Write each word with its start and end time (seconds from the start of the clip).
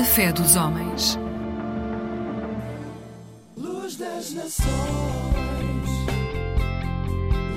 A 0.00 0.02
fé 0.02 0.32
dos 0.32 0.56
homens. 0.56 1.18
Luz 3.54 3.96
das 3.98 4.32
nações, 4.32 4.70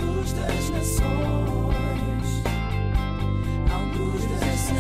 luz 0.02 0.34
das 0.34 0.70
nações, 0.71 2.44
a 3.71 3.77
luz 3.98 4.26
das 4.26 4.71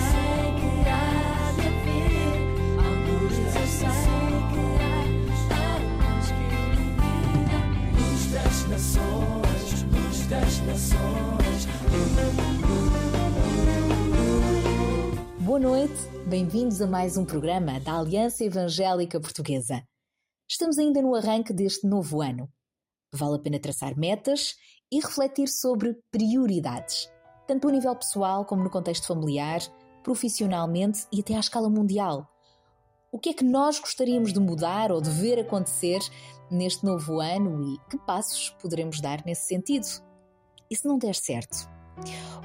luz 7.95 8.31
das 8.33 8.67
nações, 8.67 9.85
luz 9.93 10.27
das 10.27 10.59
nações. 10.67 11.67
Boa 15.39 15.59
noite, 15.59 16.12
bem-vindos 16.33 16.81
a 16.81 16.87
mais 16.87 17.15
um 17.15 17.23
programa 17.23 17.79
da 17.79 17.99
Aliança 17.99 18.43
Evangélica 18.43 19.21
Portuguesa. 19.21 19.83
Estamos 20.49 20.79
ainda 20.79 20.99
no 20.99 21.13
arranque 21.13 21.53
deste 21.53 21.85
novo 21.85 22.23
ano. 22.23 22.49
Vale 23.13 23.35
a 23.35 23.39
pena 23.39 23.59
traçar 23.59 23.95
metas 23.95 24.55
e 24.91 24.99
refletir 24.99 25.47
sobre 25.47 25.95
prioridades, 26.09 27.07
tanto 27.47 27.67
a 27.67 27.71
nível 27.71 27.95
pessoal 27.95 28.45
como 28.45 28.63
no 28.63 28.69
contexto 28.71 29.05
familiar, 29.05 29.59
profissionalmente 30.03 31.05
e 31.11 31.19
até 31.19 31.35
à 31.35 31.39
escala 31.39 31.69
mundial. 31.69 32.27
O 33.11 33.19
que 33.19 33.29
é 33.29 33.33
que 33.35 33.43
nós 33.43 33.79
gostaríamos 33.79 34.33
de 34.33 34.39
mudar 34.39 34.91
ou 34.91 34.99
de 34.99 35.11
ver 35.11 35.37
acontecer 35.39 35.99
neste 36.49 36.83
novo 36.83 37.19
ano 37.19 37.61
e 37.61 37.91
que 37.91 37.97
passos 38.07 38.49
poderemos 38.59 38.99
dar 38.99 39.23
nesse 39.23 39.47
sentido? 39.47 39.85
E 40.67 40.75
se 40.75 40.87
não 40.87 40.97
der 40.97 41.13
certo? 41.13 41.69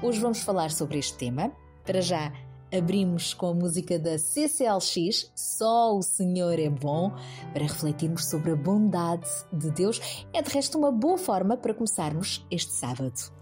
Hoje 0.03 0.19
vamos 0.19 0.41
falar 0.41 0.69
sobre 0.69 0.99
este 0.99 1.17
tema. 1.17 1.51
Para 1.83 2.01
já, 2.01 2.31
abrimos 2.75 3.33
com 3.33 3.47
a 3.47 3.53
música 3.53 3.97
da 3.97 4.17
CCLX, 4.17 5.31
Só 5.35 5.97
o 5.97 6.01
Senhor 6.01 6.59
é 6.59 6.69
Bom, 6.69 7.13
para 7.53 7.63
refletirmos 7.63 8.25
sobre 8.25 8.51
a 8.51 8.55
bondade 8.55 9.27
de 9.51 9.71
Deus. 9.71 10.25
É 10.33 10.41
de 10.41 10.49
resto 10.49 10.77
uma 10.77 10.91
boa 10.91 11.17
forma 11.17 11.57
para 11.57 11.73
começarmos 11.73 12.45
este 12.51 12.71
sábado. 12.73 13.38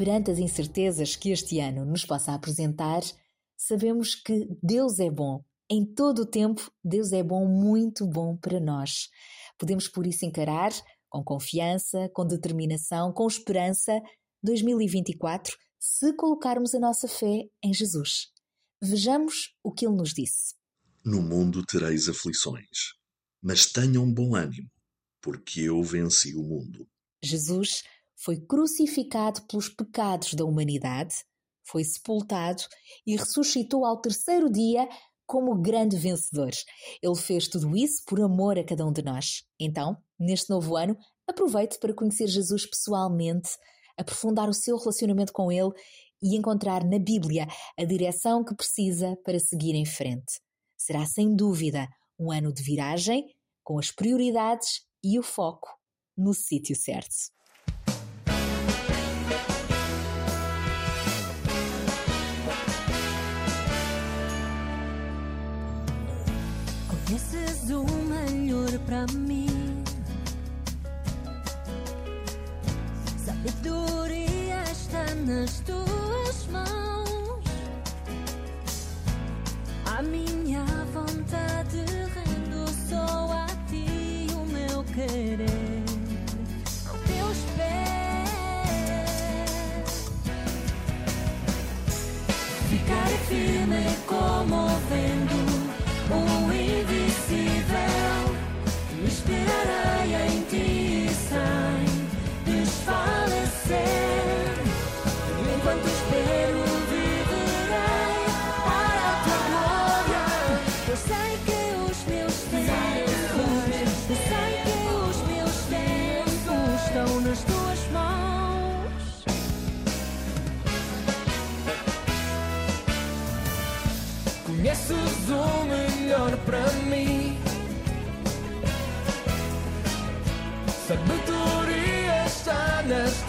Perante 0.00 0.30
as 0.30 0.38
incertezas 0.38 1.14
que 1.14 1.28
este 1.28 1.60
ano 1.60 1.84
nos 1.84 2.06
possa 2.06 2.32
apresentar, 2.32 3.02
sabemos 3.54 4.14
que 4.14 4.48
Deus 4.62 4.98
é 4.98 5.10
bom. 5.10 5.44
Em 5.68 5.84
todo 5.84 6.20
o 6.20 6.26
tempo, 6.26 6.72
Deus 6.82 7.12
é 7.12 7.22
bom, 7.22 7.46
muito 7.46 8.06
bom 8.06 8.34
para 8.34 8.58
nós. 8.58 9.10
Podemos 9.58 9.88
por 9.88 10.06
isso 10.06 10.24
encarar 10.24 10.72
com 11.06 11.22
confiança, 11.22 12.08
com 12.14 12.26
determinação, 12.26 13.12
com 13.12 13.26
esperança 13.26 14.00
2024, 14.42 15.54
se 15.78 16.14
colocarmos 16.14 16.74
a 16.74 16.80
nossa 16.80 17.06
fé 17.06 17.44
em 17.62 17.74
Jesus. 17.74 18.28
Vejamos 18.82 19.54
o 19.62 19.70
que 19.70 19.84
ele 19.84 19.96
nos 19.96 20.14
disse. 20.14 20.54
No 21.04 21.20
mundo 21.20 21.62
tereis 21.62 22.08
aflições, 22.08 22.94
mas 23.42 23.66
tenham 23.66 24.10
bom 24.10 24.34
ânimo, 24.34 24.70
porque 25.20 25.60
eu 25.60 25.82
venci 25.82 26.34
o 26.34 26.42
mundo. 26.42 26.88
Jesus 27.22 27.82
foi 28.22 28.36
crucificado 28.36 29.42
pelos 29.46 29.68
pecados 29.68 30.34
da 30.34 30.44
humanidade, 30.44 31.14
foi 31.64 31.84
sepultado 31.84 32.62
e 33.06 33.16
ressuscitou 33.16 33.84
ao 33.84 34.00
terceiro 34.00 34.50
dia 34.50 34.88
como 35.26 35.60
grande 35.60 35.96
vencedor. 35.96 36.50
Ele 37.00 37.16
fez 37.16 37.46
tudo 37.46 37.76
isso 37.76 38.02
por 38.06 38.20
amor 38.20 38.58
a 38.58 38.64
cada 38.64 38.84
um 38.84 38.92
de 38.92 39.02
nós. 39.02 39.44
Então, 39.58 39.96
neste 40.18 40.50
novo 40.50 40.76
ano, 40.76 40.96
aproveite 41.26 41.78
para 41.78 41.94
conhecer 41.94 42.26
Jesus 42.26 42.66
pessoalmente, 42.66 43.50
aprofundar 43.96 44.48
o 44.48 44.54
seu 44.54 44.76
relacionamento 44.76 45.32
com 45.32 45.52
Ele 45.52 45.70
e 46.20 46.36
encontrar 46.36 46.84
na 46.84 46.98
Bíblia 46.98 47.46
a 47.78 47.84
direção 47.84 48.44
que 48.44 48.54
precisa 48.54 49.16
para 49.24 49.38
seguir 49.38 49.74
em 49.74 49.86
frente. 49.86 50.40
Será 50.76 51.06
sem 51.06 51.34
dúvida 51.34 51.86
um 52.18 52.32
ano 52.32 52.52
de 52.52 52.62
viragem, 52.62 53.24
com 53.62 53.78
as 53.78 53.90
prioridades 53.92 54.80
e 55.02 55.18
o 55.18 55.22
foco 55.22 55.68
no 56.16 56.34
sítio 56.34 56.74
certo. 56.74 57.14
Conheces 67.10 67.68
o 67.70 67.84
melhor 68.04 68.70
para 68.86 69.04
mim. 69.18 69.82
Sabedoria 73.24 74.62
está 74.70 75.12
nas 75.26 75.58
tuas 75.58 76.46
mãos. 76.52 77.44
A 79.86 80.00
minha 80.02 80.29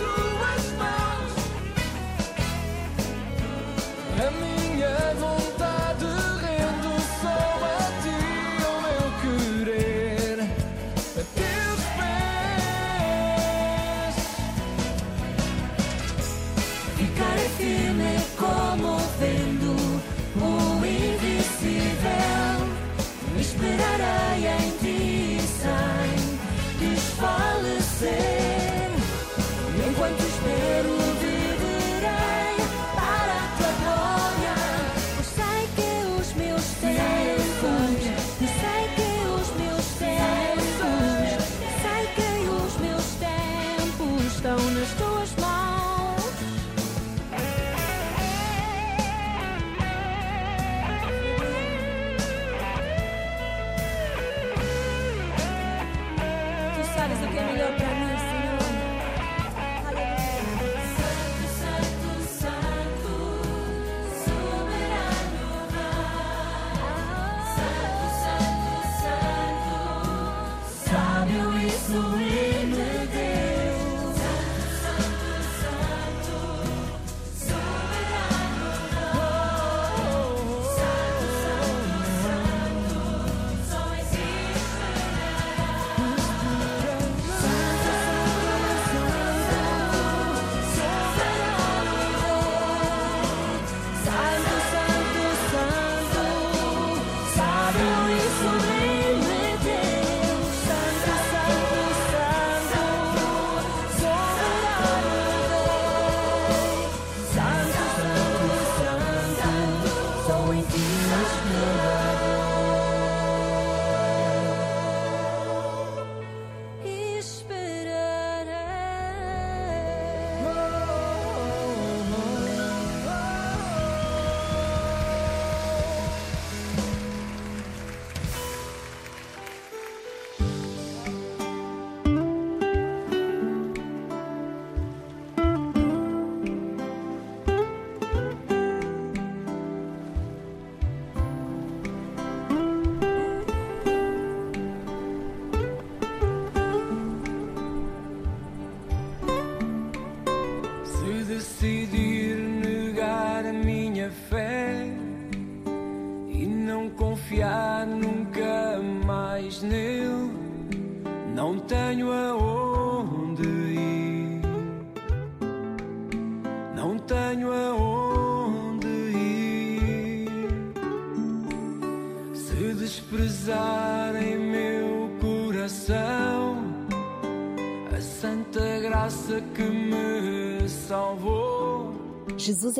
Oh. 0.04 0.31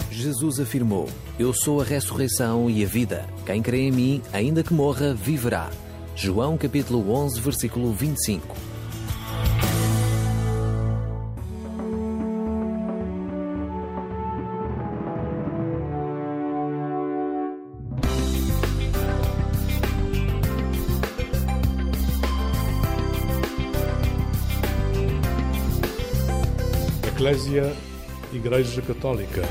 Jesus 0.09 0.59
afirmou: 0.59 1.09
Eu 1.37 1.53
sou 1.53 1.81
a 1.81 1.83
ressurreição 1.83 2.69
e 2.69 2.83
a 2.83 2.87
vida. 2.87 3.27
Quem 3.45 3.61
crê 3.61 3.87
em 3.87 3.91
mim, 3.91 4.21
ainda 4.31 4.63
que 4.63 4.73
morra, 4.73 5.13
viverá. 5.13 5.69
João 6.15 6.57
capítulo 6.57 7.11
11, 7.11 7.39
versículo 7.41 7.93
25. 7.93 8.55
Eclésia 27.07 27.88
Igreja 28.39 28.81
Católica. 28.81 29.41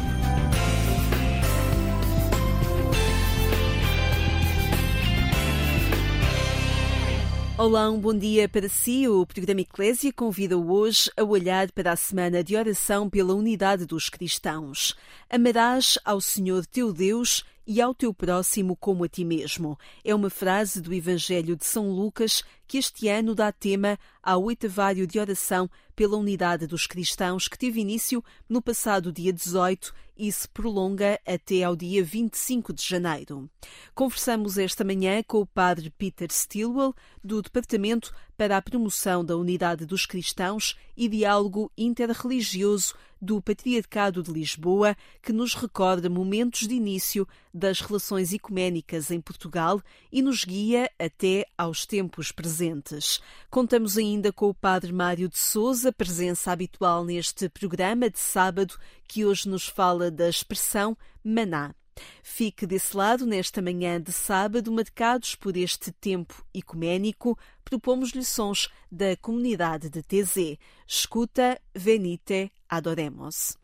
Olá, 7.59 7.91
um 7.91 8.01
bom 8.01 8.17
dia 8.17 8.49
para 8.49 8.67
si. 8.67 9.07
O 9.07 9.27
programa 9.27 9.61
Eclésia 9.61 10.11
convida-o 10.11 10.73
hoje 10.73 11.11
a 11.19 11.23
olhar 11.23 11.71
para 11.73 11.93
a 11.93 11.97
semana 11.97 12.43
de 12.43 12.57
oração 12.57 13.11
pela 13.11 13.35
unidade 13.35 13.85
dos 13.85 14.09
cristãos. 14.09 14.97
Amarás 15.29 15.99
ao 16.03 16.19
Senhor 16.19 16.65
teu 16.65 16.91
Deus 16.91 17.45
e 17.67 17.83
ao 17.83 17.95
teu 17.95 18.15
próximo 18.15 18.75
como 18.75 19.05
a 19.05 19.09
ti 19.09 19.23
mesmo. 19.23 19.79
É 20.03 20.15
uma 20.15 20.31
frase 20.31 20.81
do 20.81 20.95
Evangelho 20.95 21.55
de 21.55 21.67
São 21.67 21.91
Lucas 21.91 22.43
que 22.67 22.79
este 22.79 23.07
ano 23.09 23.35
dá 23.35 23.53
tema 23.53 23.99
ao 24.23 24.45
oitavário 24.45 25.07
de 25.07 25.19
oração 25.19 25.69
pela 25.99 26.17
unidade 26.17 26.65
dos 26.65 26.87
cristãos 26.87 27.49
que 27.49 27.59
teve 27.59 27.81
início 27.81 28.23
no 28.49 28.63
passado 28.63 29.13
dia 29.13 29.33
18 29.33 29.93
e 30.17 30.31
se 30.31 30.49
prolonga 30.49 31.19
até 31.27 31.65
ao 31.65 31.75
dia 31.75 32.05
25 32.05 32.73
de 32.73 32.85
janeiro. 32.85 33.51
Conversamos 33.97 34.59
esta 34.59 34.85
manhã 34.85 35.25
com 35.27 35.41
o 35.41 35.47
padre 35.47 35.91
Peter 35.91 36.29
Stilwell, 36.31 36.95
do 37.23 37.43
Departamento 37.43 38.15
para 38.37 38.57
a 38.57 38.63
Promoção 38.63 39.25
da 39.25 39.37
Unidade 39.37 39.85
dos 39.85 40.07
Cristãos 40.07 40.77
e 40.97 41.09
Diálogo 41.09 41.69
Interreligioso 41.77 42.95
do 43.21 43.41
Patriarcado 43.43 44.23
de 44.23 44.31
Lisboa, 44.31 44.97
que 45.23 45.33
nos 45.33 45.55
recorda 45.55 46.09
momentos 46.09 46.67
de 46.67 46.75
início 46.75 47.27
das 47.53 47.81
relações 47.81 48.33
ecuménicas 48.33 49.11
em 49.11 49.21
Portugal 49.21 49.83
e 50.13 50.23
nos 50.23 50.45
guia 50.45 50.91
até 50.99 51.47
aos 51.57 51.85
tempos 51.85 52.31
presentes. 52.31 53.21
Contamos 53.51 53.99
ainda 53.99 54.33
com 54.33 54.49
o 54.49 54.55
Padre 54.55 54.93
Mário 54.93 55.29
de 55.29 55.39
Souza, 55.39 55.93
presença 55.93 56.53
habitual 56.53 57.05
neste 57.05 57.49
programa 57.49 58.09
de 58.09 58.19
sábado, 58.19 58.79
que 59.07 59.25
hoje 59.25 59.49
nos 59.49 59.67
fala 59.67 60.11
da 60.11 60.29
expressão 60.29 60.97
maná. 61.25 61.75
Fique 62.23 62.67
desse 62.67 62.97
lado 62.97 63.27
nesta 63.27 63.61
manhã 63.61 64.01
de 64.01 64.13
sábado, 64.13 64.71
marcados 64.73 65.35
por 65.35 65.57
este 65.57 65.91
tempo 65.93 66.45
ecuménico, 66.55 67.39
propomos-lhe 67.65 68.25
sons 68.25 68.69
da 68.91 69.17
comunidade 69.17 69.91
de 69.91 70.03
TZ. 70.03 70.59
Escuta, 70.87 71.61
venite, 71.75 72.51
adoremos. 72.69 73.59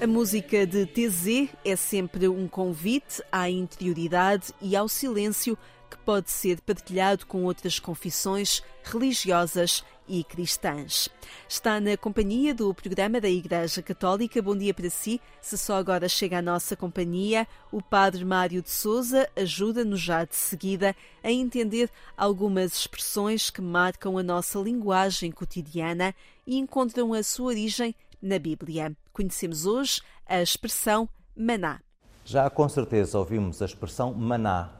A 0.00 0.06
música 0.06 0.64
de 0.64 0.86
TZ 0.86 1.50
é 1.64 1.74
sempre 1.74 2.28
um 2.28 2.46
convite 2.46 3.20
à 3.32 3.50
interioridade 3.50 4.54
e 4.62 4.76
ao 4.76 4.88
silêncio 4.88 5.58
que 5.90 5.98
pode 5.98 6.30
ser 6.30 6.60
partilhado 6.60 7.26
com 7.26 7.42
outras 7.42 7.80
confissões 7.80 8.62
religiosas 8.84 9.82
e 10.06 10.22
cristãs. 10.22 11.08
Está 11.48 11.80
na 11.80 11.96
companhia 11.96 12.54
do 12.54 12.72
programa 12.72 13.20
da 13.20 13.28
Igreja 13.28 13.82
Católica. 13.82 14.40
Bom 14.40 14.56
dia 14.56 14.72
para 14.72 14.88
si. 14.88 15.20
Se 15.42 15.58
só 15.58 15.74
agora 15.74 16.08
chega 16.08 16.38
à 16.38 16.42
nossa 16.42 16.76
companhia, 16.76 17.44
o 17.72 17.82
Padre 17.82 18.24
Mário 18.24 18.62
de 18.62 18.70
Souza 18.70 19.28
ajuda-nos 19.34 20.00
já 20.00 20.24
de 20.24 20.36
seguida 20.36 20.94
a 21.24 21.32
entender 21.32 21.90
algumas 22.16 22.72
expressões 22.72 23.50
que 23.50 23.60
marcam 23.60 24.16
a 24.16 24.22
nossa 24.22 24.60
linguagem 24.60 25.32
cotidiana 25.32 26.14
e 26.46 26.56
encontram 26.56 27.12
a 27.12 27.22
sua 27.24 27.46
origem 27.46 27.94
na 28.20 28.38
Bíblia. 28.38 28.96
Conhecemos 29.12 29.66
hoje 29.66 30.00
a 30.26 30.40
expressão 30.40 31.08
maná. 31.36 31.80
Já 32.24 32.50
com 32.50 32.68
certeza 32.68 33.18
ouvimos 33.18 33.62
a 33.62 33.64
expressão 33.64 34.12
maná 34.12 34.70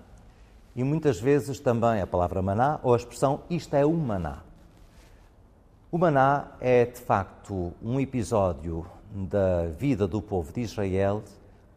e 0.77 0.85
muitas 0.85 1.20
vezes 1.20 1.59
também 1.59 2.01
a 2.01 2.07
palavra 2.07 2.42
maná 2.42 2.79
ou 2.83 2.94
a 2.94 2.96
expressão 2.96 3.42
isto 3.48 3.74
é 3.74 3.87
um 3.87 3.96
maná. 3.96 4.42
O 5.90 5.96
maná 5.96 6.48
é 6.61 6.85
de 6.85 7.01
facto 7.01 7.72
um 7.83 7.98
episódio 7.98 8.87
da 9.11 9.68
vida 9.68 10.07
do 10.07 10.20
povo 10.20 10.53
de 10.53 10.61
Israel 10.61 11.22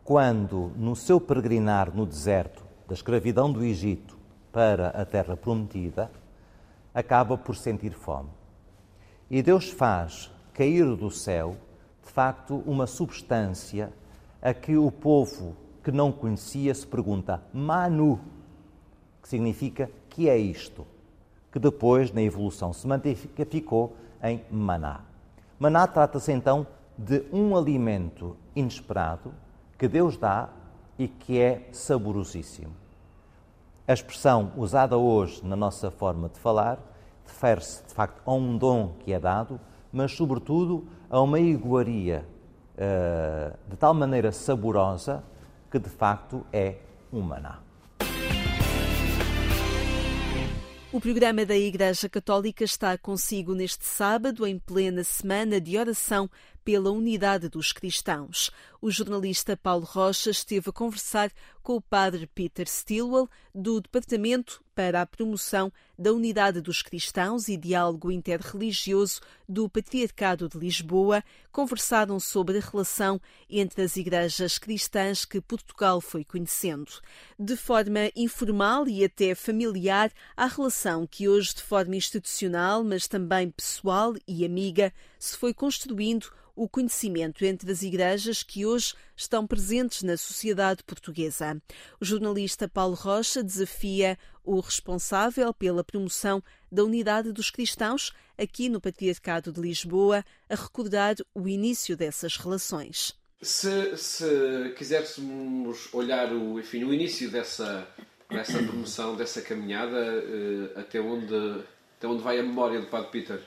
quando, 0.04 0.74
no 0.76 0.96
seu 0.96 1.22
peregrinar 1.22 1.96
no 1.96 2.06
deserto 2.06 2.64
da 2.88 2.94
escravidão 2.94 3.52
do 3.52 3.64
Egito 3.64 4.18
para 4.52 4.90
a 4.90 5.06
terra 5.06 5.38
prometida, 5.38 6.12
acaba 6.94 7.38
por 7.38 7.56
sentir 7.56 7.94
fome. 7.94 8.30
E 9.30 9.42
Deus 9.42 9.70
faz 9.70 10.30
cair 10.62 10.96
do 10.96 11.10
céu, 11.10 11.58
de 12.06 12.12
facto, 12.12 12.62
uma 12.68 12.86
substância 12.86 13.92
a 14.40 14.54
que 14.54 14.78
o 14.78 14.92
povo 14.92 15.56
que 15.84 15.92
não 15.92 16.12
conhecia 16.12 16.72
se 16.76 16.86
pergunta: 16.86 17.42
Manu, 17.52 18.20
que 19.24 19.28
significa 19.28 19.90
que 20.08 20.30
é 20.30 20.38
isto? 20.38 20.86
Que 21.52 21.58
depois, 21.58 22.12
na 22.12 22.22
evolução 22.22 22.72
semântica, 22.74 23.44
ficou 23.44 23.96
em 24.22 24.44
maná. 24.52 25.02
Maná 25.58 25.88
trata-se 25.88 26.32
então 26.32 26.68
de 26.96 27.26
um 27.34 27.58
alimento 27.58 28.38
inesperado 28.56 29.34
que 29.80 29.88
Deus 29.88 30.16
dá 30.16 30.48
e 31.00 31.08
que 31.08 31.40
é 31.40 31.70
saborosíssimo. 31.72 32.76
A 33.88 33.94
expressão 33.94 34.52
usada 34.56 34.96
hoje 34.96 35.44
na 35.44 35.56
nossa 35.56 35.90
forma 35.90 36.30
de 36.30 36.38
falar 36.38 36.78
refere-se 37.26 37.84
de 37.88 37.94
facto 37.96 38.22
a 38.24 38.32
um 38.32 38.56
dom 38.60 38.94
que 39.00 39.12
é 39.12 39.20
dado, 39.20 39.60
mas 39.92 40.14
sobretudo 40.14 40.88
a 41.10 41.20
uma 41.22 41.40
iguaria 41.40 42.26
uh, 42.76 43.58
de 43.70 43.76
tal 43.76 43.94
maneira 43.94 44.32
saborosa 44.32 45.24
que 45.70 45.80
de 45.80 45.90
facto 45.90 46.46
é 46.52 46.78
um 47.12 47.22
maná. 47.22 47.60
O 50.94 51.00
programa 51.00 51.46
da 51.46 51.56
Igreja 51.56 52.10
Católica 52.10 52.66
está 52.66 52.98
consigo 52.98 53.54
neste 53.54 53.86
sábado, 53.86 54.46
em 54.46 54.60
plena 54.60 55.06
semana 55.06 55.62
de 55.62 55.78
oração 55.78 56.30
pela 56.66 56.92
unidade 56.92 57.48
dos 57.48 57.72
cristãos. 57.72 58.52
O 58.82 58.92
jornalista 58.92 59.56
Paulo 59.56 59.86
Rocha 59.86 60.32
esteve 60.32 60.70
a 60.70 60.74
conversar 60.74 61.32
com 61.62 61.76
o 61.76 61.82
padre 61.82 62.28
Peter 62.28 62.68
Stilwell, 62.68 63.30
do 63.54 63.80
Departamento 63.80 64.64
para 64.74 65.02
a 65.02 65.06
Promoção 65.06 65.72
da 65.98 66.12
Unidade 66.12 66.62
dos 66.62 66.82
Cristãos 66.82 67.48
e 67.48 67.58
Diálogo 67.58 68.12
Interreligioso 68.12 69.22
do 69.48 69.70
Patriarcado 69.70 70.50
de 70.50 70.58
Lisboa. 70.58 71.24
Conversaram 71.52 72.20
sobre 72.20 72.58
a 72.58 72.62
relação 72.62 73.22
entre 73.50 73.84
as 73.84 73.96
igrejas 73.98 74.58
cristãs 74.58 75.26
que 75.26 75.42
Portugal 75.42 76.02
foi 76.02 76.24
conhecendo. 76.24 76.92
De 77.38 77.56
forma 77.56 78.12
informal 78.16 78.88
e 78.88 79.04
até 79.04 79.36
familiar, 79.36 80.12
a 80.36 80.48
relação 80.48 81.06
que 81.06 81.28
hoje, 81.28 81.56
de 81.56 81.64
forma 81.64 81.96
institucional, 81.96 82.84
mas 82.84 83.08
também 83.08 83.52
pessoal 83.52 84.14
e 84.28 84.46
amiga, 84.46 84.94
se 85.20 85.38
foi 85.38 85.54
construindo 85.54 86.32
o 86.56 86.70
conhecimento 86.70 87.44
entre 87.44 87.72
as 87.72 87.82
igrejas 87.82 88.44
que 88.44 88.66
hoje 88.66 88.94
estão 89.16 89.48
presentes 89.48 90.04
na 90.04 90.16
sociedade 90.16 90.84
portuguesa. 90.84 91.51
O 92.00 92.06
jornalista 92.06 92.68
Paulo 92.68 92.96
Rocha 92.96 93.44
desafia 93.44 94.18
o 94.44 94.60
responsável 94.60 95.54
pela 95.54 95.84
promoção 95.84 96.44
da 96.72 96.84
unidade 96.84 97.32
dos 97.32 97.50
cristãos 97.50 98.12
aqui 98.38 98.70
no 98.70 98.82
Patriarcado 98.82 99.52
de 99.52 99.62
Lisboa 99.62 100.24
a 100.50 100.56
recordar 100.56 101.16
o 101.34 101.48
início 101.48 101.96
dessas 101.96 102.38
relações. 102.38 103.14
Se, 103.42 103.98
se 103.98 104.74
quiséssemos 104.78 105.92
olhar 105.94 106.32
o, 106.32 106.60
enfim, 106.60 106.84
o 106.84 106.94
início 106.94 107.30
dessa, 107.30 107.88
dessa 108.30 108.58
promoção, 108.64 109.16
dessa 109.16 109.42
caminhada, 109.42 109.98
eh, 109.98 110.80
até, 110.80 111.02
onde, 111.02 111.64
até 111.98 112.08
onde 112.08 112.22
vai 112.22 112.40
a 112.40 112.44
memória 112.44 112.80
do 112.80 112.88
Padre 112.88 113.12
Peter? 113.12 113.42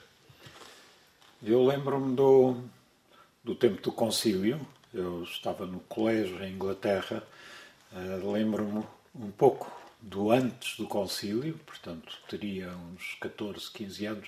Eu 1.43 1.63
lembro-me 1.63 2.15
do, 2.15 2.57
do 3.43 3.55
tempo 3.55 3.81
do 3.81 3.91
concílio. 3.91 4.59
Eu 4.93 5.23
estava 5.23 5.65
no 5.65 5.79
colégio 5.81 6.43
em 6.43 6.53
Inglaterra. 6.53 7.23
Uh, 7.91 8.31
Lembro-me 8.31 8.83
um 9.15 9.31
pouco 9.31 9.71
do 10.01 10.31
antes 10.31 10.77
do 10.77 10.87
concílio, 10.87 11.59
portanto 11.65 12.17
teria 12.29 12.69
uns 12.69 13.15
14, 13.19 13.71
15 13.71 14.05
anos. 14.05 14.27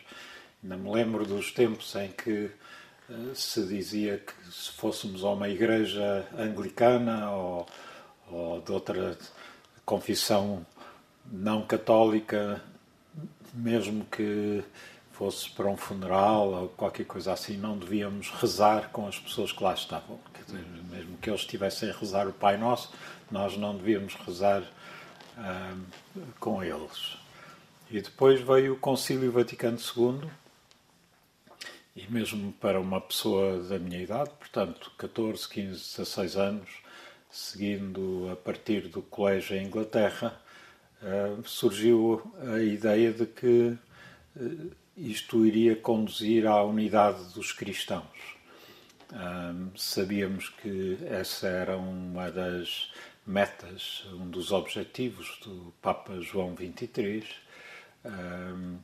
Ainda 0.63 0.77
me 0.77 0.91
lembro 0.91 1.25
dos 1.25 1.51
tempos 1.51 1.95
em 1.95 2.09
que 2.11 2.51
uh, 3.09 3.35
se 3.35 3.65
dizia 3.67 4.17
que 4.17 4.51
se 4.51 4.71
fôssemos 4.71 5.23
a 5.23 5.29
uma 5.29 5.49
igreja 5.49 6.27
anglicana 6.37 7.31
ou, 7.31 7.67
ou 8.31 8.61
de 8.61 8.71
outra 8.71 9.17
confissão 9.85 10.65
não 11.31 11.61
católica, 11.65 12.61
mesmo 13.53 14.05
que 14.05 14.63
fosse 15.11 15.49
para 15.49 15.67
um 15.67 15.75
funeral 15.75 16.49
ou 16.49 16.67
qualquer 16.69 17.05
coisa 17.05 17.33
assim, 17.33 17.57
não 17.57 17.77
devíamos 17.77 18.29
rezar 18.29 18.89
com 18.91 19.07
as 19.07 19.17
pessoas 19.17 19.51
que 19.51 19.63
lá 19.63 19.73
estavam. 19.73 20.19
Dizer, 20.45 20.63
mesmo 20.91 21.17
que 21.17 21.29
eles 21.29 21.41
estivessem 21.41 21.89
a 21.89 21.93
rezar 21.93 22.27
o 22.27 22.33
Pai 22.33 22.55
Nosso, 22.55 22.91
nós 23.31 23.57
não 23.57 23.75
devíamos 23.75 24.15
rezar 24.15 24.63
com 26.39 26.63
eles. 26.63 27.17
E 27.89 28.01
depois 28.01 28.41
veio 28.41 28.73
o 28.73 28.79
Concílio 28.79 29.31
Vaticano 29.31 29.77
II, 29.77 30.29
e 31.95 32.11
mesmo 32.11 32.51
para 32.53 32.79
uma 32.79 33.01
pessoa 33.01 33.63
da 33.63 33.79
minha 33.79 34.01
idade, 34.01 34.29
portanto, 34.37 34.91
14, 34.97 35.47
15, 35.47 35.71
16 35.71 36.35
anos, 36.35 36.69
seguindo 37.29 38.29
a 38.31 38.35
partir 38.35 38.87
do 38.87 39.01
colégio 39.01 39.57
em 39.57 39.65
Inglaterra, 39.65 40.39
hum, 41.01 41.43
surgiu 41.43 42.21
a 42.53 42.59
ideia 42.59 43.11
de 43.11 43.25
que 43.25 43.77
hum, 44.35 44.69
isto 44.95 45.45
iria 45.45 45.75
conduzir 45.75 46.45
à 46.45 46.61
unidade 46.63 47.23
dos 47.33 47.51
cristãos. 47.51 48.37
Sabíamos 49.75 50.49
que 50.49 50.97
essa 51.05 51.47
era 51.47 51.77
uma 51.77 52.29
das 52.29 52.91
metas, 53.27 54.05
um 54.13 54.29
dos 54.29 54.51
objetivos 54.51 55.37
do 55.43 55.73
Papa 55.81 56.19
João 56.21 56.55
XXIII 56.55 57.25
um, 58.05 58.77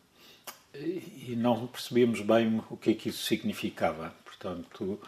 e 0.75 1.33
não 1.37 1.65
percebíamos 1.67 2.21
bem 2.21 2.61
o 2.69 2.75
que 2.75 2.91
é 2.91 2.93
que 2.93 3.09
isso 3.09 3.23
significava. 3.23 4.13
Portanto, 4.25 4.99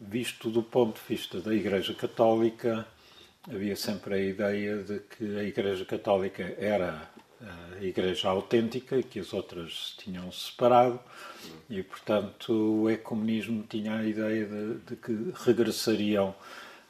visto 0.00 0.50
do 0.50 0.62
ponto 0.62 1.00
de 1.00 1.06
vista 1.06 1.40
da 1.40 1.52
Igreja 1.52 1.92
Católica, 1.94 2.86
havia 3.48 3.76
sempre 3.76 4.14
a 4.14 4.18
ideia 4.18 4.78
de 4.82 5.00
que 5.00 5.38
a 5.38 5.44
Igreja 5.44 5.84
Católica 5.84 6.54
era 6.58 7.10
a 7.78 7.84
Igreja 7.84 8.28
autêntica, 8.28 9.02
que 9.02 9.18
as 9.18 9.32
outras 9.32 9.94
tinham 9.98 10.30
separado, 10.32 10.98
e 11.68 11.82
portanto 11.82 12.52
o 12.52 12.90
ecumenismo 12.90 13.64
tinha 13.68 13.96
a 13.96 14.06
ideia 14.06 14.46
de, 14.46 14.74
de 14.78 14.96
que 14.96 15.32
regressariam 15.44 16.34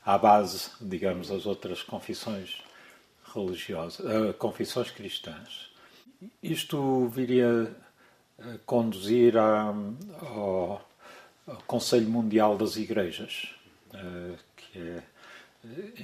à 0.04 0.18
base, 0.18 0.70
digamos, 0.80 1.30
as 1.30 1.46
outras 1.46 1.82
confissões 1.82 2.62
religiosas, 3.34 4.00
uh, 4.00 4.34
confissões 4.34 4.90
cristãs. 4.90 5.70
Isto 6.42 7.08
viria 7.08 7.74
a 8.38 8.58
conduzir 8.66 9.36
a, 9.36 9.74
ao, 10.20 10.88
ao, 11.46 11.56
Conselho 11.66 12.08
Mundial 12.08 12.56
das 12.56 12.76
Igrejas, 12.76 13.54
uh, 13.94 14.38
que 14.56 14.78
é, 14.78 15.02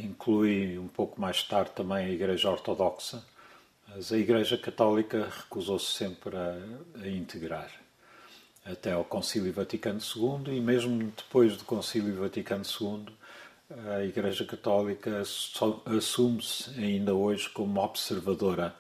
inclui 0.02 0.78
um 0.78 0.88
pouco 0.88 1.20
mais 1.20 1.42
tarde 1.42 1.72
também 1.72 2.06
a 2.06 2.10
Igreja 2.10 2.50
Ortodoxa, 2.50 3.24
mas 3.88 4.12
a 4.12 4.18
Igreja 4.18 4.56
Católica 4.56 5.28
recusou-se 5.42 5.92
sempre 5.92 6.36
a, 6.36 6.56
a, 7.02 7.08
integrar, 7.08 7.70
até 8.64 8.92
ao 8.92 9.04
Concílio 9.04 9.52
Vaticano 9.52 10.00
II, 10.00 10.56
e 10.56 10.60
mesmo 10.60 11.12
depois 11.16 11.56
do 11.56 11.64
Concílio 11.64 12.20
Vaticano 12.20 12.64
II, 12.64 13.06
a 13.70 14.04
Igreja 14.04 14.44
Católica 14.44 15.22
assume-se 15.96 16.70
ainda 16.78 17.14
hoje 17.14 17.48
como 17.48 17.80
observadora 17.80 18.74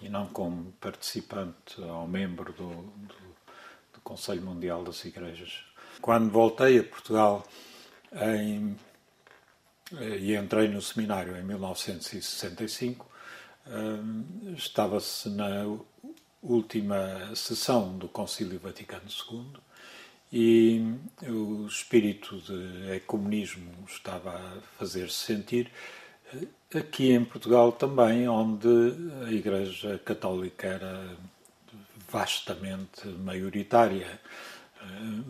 e 0.00 0.08
não 0.08 0.26
como 0.26 0.72
participante 0.80 1.80
ou 1.80 2.06
membro 2.06 2.52
do, 2.52 2.68
do, 2.68 3.14
do 3.94 4.00
Conselho 4.02 4.42
Mundial 4.42 4.84
das 4.84 5.04
Igrejas. 5.04 5.64
Quando 6.00 6.30
voltei 6.30 6.78
a 6.78 6.84
Portugal 6.84 7.44
em, 8.12 8.76
e 10.20 10.36
entrei 10.36 10.68
no 10.68 10.80
seminário 10.80 11.36
em 11.36 11.42
1965, 11.42 13.06
hum, 13.66 14.54
estava-se 14.56 15.28
na 15.30 15.64
última 16.40 17.34
sessão 17.34 17.98
do 17.98 18.08
Concílio 18.08 18.60
Vaticano 18.60 19.06
II 19.08 19.67
e 20.32 20.94
o 21.22 21.66
espírito 21.66 22.38
de 22.38 22.92
ecumenismo 22.92 23.72
estava 23.86 24.30
a 24.30 24.60
fazer-se 24.78 25.14
sentir 25.14 25.70
aqui 26.74 27.12
em 27.12 27.24
Portugal 27.24 27.72
também, 27.72 28.28
onde 28.28 28.68
a 29.26 29.32
Igreja 29.32 29.98
Católica 30.04 30.66
era 30.66 31.16
vastamente 32.10 33.06
maioritária, 33.06 34.20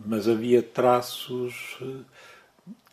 mas 0.05 0.27
havia 0.27 0.61
traços 0.61 1.77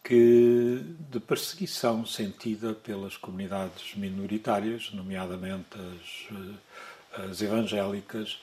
que 0.02 0.84
de 1.10 1.18
perseguição 1.18 2.06
sentida 2.06 2.74
pelas 2.74 3.16
comunidades 3.16 3.96
minoritárias, 3.96 4.92
nomeadamente 4.92 5.76
as, 7.16 7.24
as 7.28 7.42
evangélicas, 7.42 8.40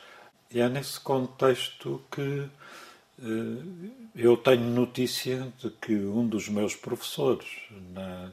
e 0.52 0.60
é 0.60 0.68
nesse 0.68 1.00
contexto 1.00 2.04
que 2.12 2.22
eh, 2.22 2.50
eu 4.16 4.38
tenho 4.38 4.64
notícia 4.64 5.52
de 5.60 5.70
que 5.70 5.96
um 5.96 6.28
dos 6.28 6.50
meus 6.50 6.76
professores 6.76 7.48
na, 7.94 8.32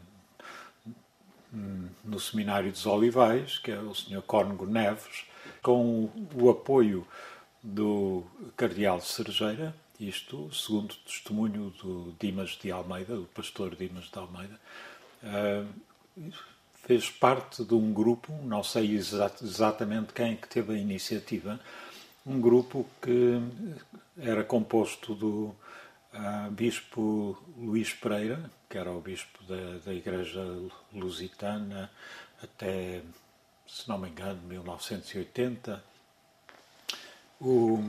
no 2.05 2.19
Seminário 2.19 2.71
dos 2.71 2.87
Olivais, 2.87 3.59
que 3.59 3.71
é 3.71 3.79
o 3.79 3.95
Sr. 3.95 4.23
Cónigo 4.23 4.67
Neves, 4.67 5.25
com 5.63 6.11
o 6.35 6.51
apoio 6.51 7.07
do 7.63 8.25
Cardeal 8.57 9.01
Cerejeira, 9.01 9.75
isto 9.99 10.53
segundo 10.55 10.93
o 10.93 10.97
testemunho 10.97 11.71
do 11.83 12.15
Dimas 12.19 12.51
de 12.51 12.71
Almeida, 12.71 13.15
do 13.17 13.27
pastor 13.27 13.77
Dimas 13.77 14.05
de 14.05 14.19
Almeida, 14.19 14.59
eh, 15.23 15.65
fez 16.87 17.11
parte 17.11 17.63
de 17.65 17.75
um 17.75 17.93
grupo, 17.93 18.33
não 18.43 18.63
sei 18.63 18.95
exatamente 18.95 20.15
quem 20.15 20.33
é 20.33 20.37
que 20.37 20.49
teve 20.49 20.75
a 20.75 20.79
iniciativa, 20.79 21.61
um 22.31 22.41
grupo 22.41 22.87
que 23.03 23.41
era 24.17 24.45
composto 24.45 25.15
do 25.17 25.55
uh, 26.15 26.51
bispo 26.53 27.37
Luís 27.59 27.93
Pereira, 27.93 28.49
que 28.69 28.79
era 28.79 28.93
o 28.93 29.01
bispo 29.01 29.43
da, 29.45 29.79
da 29.85 29.93
Igreja 29.93 30.41
Lusitana 30.95 31.91
até, 32.41 33.03
se 33.67 33.89
não 33.89 33.99
me 33.99 34.09
engano, 34.09 34.41
1980, 34.45 35.83
o 37.41 37.83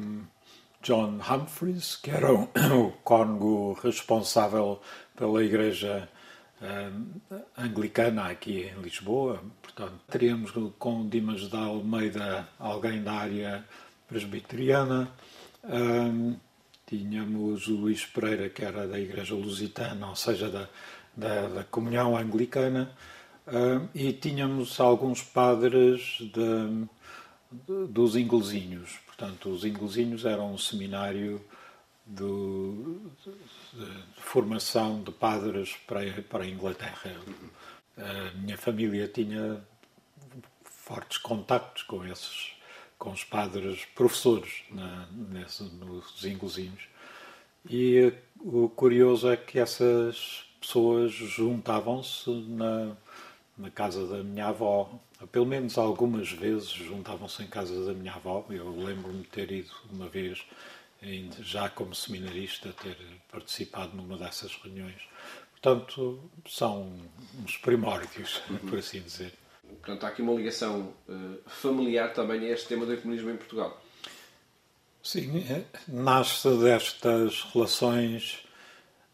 John 0.82 1.20
Humphreys, 1.20 1.96
que 1.98 2.10
era 2.10 2.34
o, 2.34 2.44
o 2.44 2.92
cônego 3.04 3.74
responsável 3.74 4.82
pela 5.16 5.44
Igreja 5.44 6.10
uh, 6.62 7.42
anglicana 7.56 8.32
aqui 8.32 8.64
em 8.76 8.82
Lisboa. 8.82 9.40
Portanto, 9.62 10.00
teríamos 10.10 10.52
com 10.80 11.08
Dimas 11.08 11.48
da 11.48 11.60
Almeida 11.60 12.50
alguém 12.58 13.04
da 13.04 13.14
área 13.14 13.64
presbiteriana. 14.12 15.10
Um, 15.64 16.36
tínhamos 16.86 17.68
o 17.68 17.76
Luís 17.78 18.06
Pereira, 18.06 18.50
que 18.50 18.64
era 18.64 18.86
da 18.86 19.00
Igreja 19.00 19.34
Lusitana, 19.34 20.10
ou 20.10 20.16
seja, 20.16 20.50
da, 20.50 20.68
da, 21.16 21.48
da 21.48 21.64
Comunhão 21.64 22.18
Anglicana, 22.18 22.92
um, 23.48 23.88
e 23.96 24.12
tínhamos 24.12 24.78
alguns 24.82 25.24
padres 25.24 26.18
de, 26.20 26.88
de, 27.52 27.88
dos 27.88 28.18
inglesinhos. 28.18 29.00
Portanto, 29.06 29.50
os 29.50 29.64
inglesinhos 29.64 30.26
eram 30.26 30.54
um 30.54 30.58
seminário 30.58 31.42
do, 32.06 33.00
de, 33.24 33.32
de, 33.32 34.04
formação 34.18 35.02
de 35.02 35.12
padres 35.12 35.78
para, 35.88 36.02
para 36.24 36.44
a 36.44 36.48
Inglaterra. 36.48 37.16
A 37.98 38.38
minha 38.38 38.58
família 38.58 39.08
tinha 39.08 39.64
fortes 40.64 41.18
contactos 41.20 41.84
com 41.84 42.06
esses 42.06 42.61
com 43.02 43.10
os 43.10 43.24
padres 43.24 43.84
professores 43.96 44.62
na, 44.70 45.08
nesse, 45.12 45.64
nos 45.64 46.24
inglesinhos. 46.24 46.84
E 47.68 48.14
o 48.40 48.70
curioso 48.70 49.28
é 49.28 49.36
que 49.36 49.58
essas 49.58 50.46
pessoas 50.62 51.12
juntavam-se 51.12 52.30
na, 52.30 52.96
na 53.58 53.72
casa 53.72 54.06
da 54.06 54.24
minha 54.24 54.50
avó. 54.50 54.88
Pelo 55.32 55.48
menos 55.48 55.80
algumas 55.80 56.32
vezes 56.32 56.70
juntavam-se 56.70 57.42
em 57.42 57.48
casa 57.48 57.88
da 57.88 57.94
minha 57.94 58.14
avó. 58.14 58.46
Eu 58.52 58.70
lembro-me 58.70 59.24
de 59.24 59.30
ter 59.30 59.52
ido 59.52 59.72
uma 59.92 60.08
vez, 60.08 60.46
já 61.40 61.70
como 61.70 61.96
seminarista, 61.96 62.72
ter 62.84 62.96
participado 63.32 63.98
numa 63.98 64.16
dessas 64.16 64.56
reuniões. 64.58 65.02
Portanto, 65.54 66.22
são 66.48 66.94
uns 67.44 67.58
primórdios, 67.58 68.44
por 68.70 68.78
assim 68.78 69.02
dizer. 69.02 69.41
Portanto, 69.82 70.04
há 70.06 70.10
aqui 70.10 70.22
uma 70.22 70.34
ligação 70.34 70.94
uh, 71.08 71.38
familiar 71.48 72.14
também 72.14 72.46
a 72.46 72.50
este 72.50 72.68
tema 72.68 72.86
do 72.86 72.94
ecumenismo 72.94 73.30
em 73.30 73.38
Portugal. 73.38 73.82
Sim, 75.04 75.40
é, 75.50 75.64
nasce 75.88 76.48
destas 76.58 77.42
relações 77.54 78.46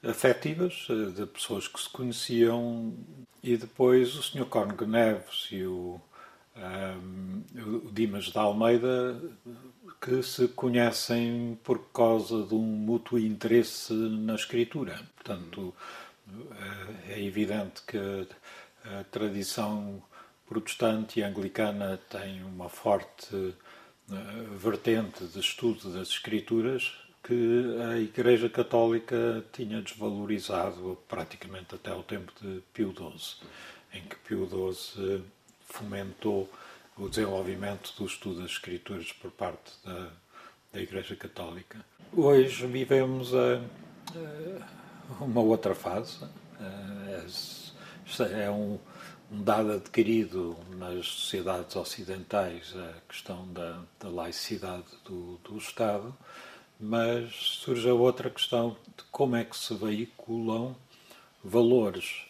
afetivas 0.03 0.87
eh, 0.89 1.11
de 1.11 1.25
pessoas 1.25 1.67
que 1.67 1.79
se 1.79 1.89
conheciam 1.89 2.93
e 3.41 3.55
depois 3.55 4.15
o 4.15 4.23
Sr. 4.23 4.45
Cónigo 4.45 4.85
Neves 4.85 5.47
e 5.51 5.63
o, 5.63 5.99
um, 6.55 7.43
o 7.85 7.91
Dimas 7.91 8.25
de 8.25 8.37
Almeida 8.37 9.19
que 10.01 10.21
se 10.21 10.49
conhecem 10.49 11.57
por 11.63 11.79
causa 11.91 12.43
de 12.43 12.53
um 12.53 12.61
mútuo 12.61 13.17
interesse 13.17 13.93
na 13.93 14.35
escritura. 14.35 14.99
Portanto, 15.15 15.73
eh, 16.29 17.13
é 17.13 17.23
evidente 17.23 17.81
que 17.87 18.27
a 18.83 19.03
tradição 19.05 20.01
protestante 20.47 21.19
e 21.19 21.23
anglicana 21.23 21.99
tem 22.09 22.43
uma 22.43 22.69
forte 22.69 23.35
uh, 23.35 23.53
vertente 24.57 25.25
de 25.25 25.39
estudo 25.39 25.91
das 25.91 26.09
Escrituras 26.09 26.93
que 27.23 27.75
a 27.91 27.97
Igreja 27.97 28.49
Católica 28.49 29.43
tinha 29.51 29.81
desvalorizado 29.81 30.97
praticamente 31.09 31.75
até 31.75 31.93
o 31.93 32.01
tempo 32.01 32.31
de 32.41 32.61
Pio 32.73 32.93
XII, 32.95 33.45
em 33.93 34.01
que 34.03 34.15
Pio 34.17 34.47
XII 34.47 35.23
fomentou 35.65 36.49
o 36.97 37.09
desenvolvimento 37.09 37.93
do 37.97 38.05
estudo 38.05 38.41
das 38.41 38.51
Escrituras 38.51 39.11
por 39.11 39.29
parte 39.31 39.73
da, 39.83 40.09
da 40.71 40.81
Igreja 40.81 41.17
Católica. 41.17 41.85
Hoje 42.13 42.65
vivemos 42.65 43.35
a, 43.35 43.61
a 45.19 45.23
uma 45.23 45.41
outra 45.41 45.75
fase. 45.75 46.23
É, 46.59 48.45
é 48.45 48.49
um, 48.49 48.79
um 49.31 49.43
dado 49.43 49.73
adquirido 49.73 50.57
nas 50.77 51.05
sociedades 51.07 51.75
ocidentais 51.75 52.73
a 52.75 53.01
questão 53.07 53.47
da, 53.51 53.81
da 53.99 54.09
laicidade 54.09 54.85
do, 55.03 55.37
do, 55.43 55.57
Estado, 55.57 56.15
mas 56.79 57.33
surge 57.33 57.89
a 57.89 57.93
outra 57.93 58.29
questão 58.29 58.77
de 58.95 59.03
como 59.11 59.35
é 59.35 59.43
que 59.43 59.57
se 59.57 59.73
veiculam 59.73 60.75
valores. 61.43 62.25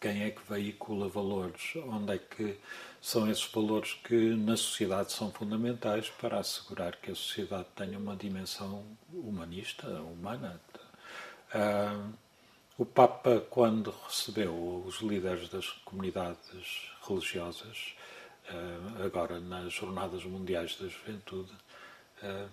quem 0.00 0.22
é 0.22 0.30
que 0.30 0.40
veicula 0.48 1.08
valores? 1.08 1.74
Onde 1.86 2.14
é 2.14 2.18
que 2.18 2.58
são 3.00 3.30
esses 3.30 3.44
valores 3.44 3.94
que 4.04 4.34
na 4.34 4.56
sociedade 4.56 5.12
são 5.12 5.30
fundamentais 5.30 6.08
para 6.10 6.38
assegurar 6.38 6.96
que 6.96 7.10
a 7.10 7.14
sociedade 7.14 7.66
tenha 7.76 7.98
uma 7.98 8.16
dimensão 8.16 8.84
humanista, 9.12 9.86
humana? 10.02 10.60
O 12.80 12.86
Papa, 12.86 13.44
quando 13.50 13.94
recebeu 14.08 14.82
os 14.86 15.02
líderes 15.02 15.50
das 15.50 15.68
comunidades 15.84 16.90
religiosas, 17.06 17.94
eh, 18.48 19.04
agora 19.04 19.38
nas 19.38 19.70
Jornadas 19.70 20.24
Mundiais 20.24 20.76
da 20.76 20.88
Juventude, 20.88 21.52
eh, 22.22 22.46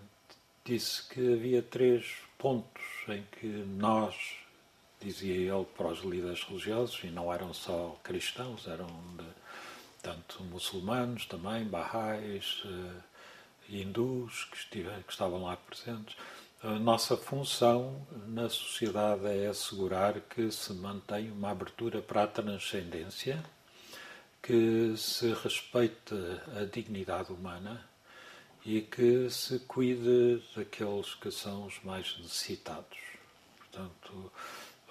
disse 0.65 1.07
que 1.07 1.31
havia 1.31 1.61
três 1.61 2.17
pontos 2.37 2.83
em 3.07 3.23
que 3.39 3.47
nós, 3.47 4.35
dizia 4.99 5.33
ele 5.33 5.65
para 5.77 5.87
os 5.87 6.01
líderes 6.01 6.43
religiosos, 6.43 7.01
e 7.05 7.07
não 7.07 7.31
eram 7.31 7.53
só 7.53 7.97
cristãos, 8.03 8.67
eram 8.67 8.87
de, 9.15 9.29
tanto 10.03 10.43
muçulmanos 10.43 11.25
também, 11.25 11.63
bahais, 11.63 12.63
eh, 12.65 13.01
hindus 13.69 14.43
que, 14.43 14.83
que 14.83 15.09
estavam 15.09 15.43
lá 15.43 15.55
presentes, 15.55 16.17
a 16.63 16.79
nossa 16.79 17.15
função 17.15 18.05
na 18.27 18.49
sociedade 18.49 19.27
é 19.27 19.47
assegurar 19.47 20.19
que 20.21 20.51
se 20.51 20.73
mantém 20.73 21.31
uma 21.31 21.51
abertura 21.51 22.01
para 22.01 22.23
a 22.23 22.27
transcendência, 22.27 23.43
que 24.41 24.95
se 24.97 25.33
respeite 25.33 26.15
a 26.59 26.65
dignidade 26.65 27.31
humana 27.31 27.87
e 28.65 28.81
que 28.81 29.29
se 29.29 29.59
cuide 29.59 30.41
daqueles 30.55 31.13
que 31.15 31.29
são 31.29 31.65
os 31.67 31.79
mais 31.83 32.17
necessitados. 32.17 32.97
Portanto, 33.57 34.31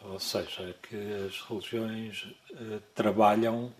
ou 0.03 0.21
seja, 0.21 0.75
que 0.83 0.97
as 1.27 1.41
religiões 1.43 2.29
eh, 2.53 2.81
trabalham 2.95 3.75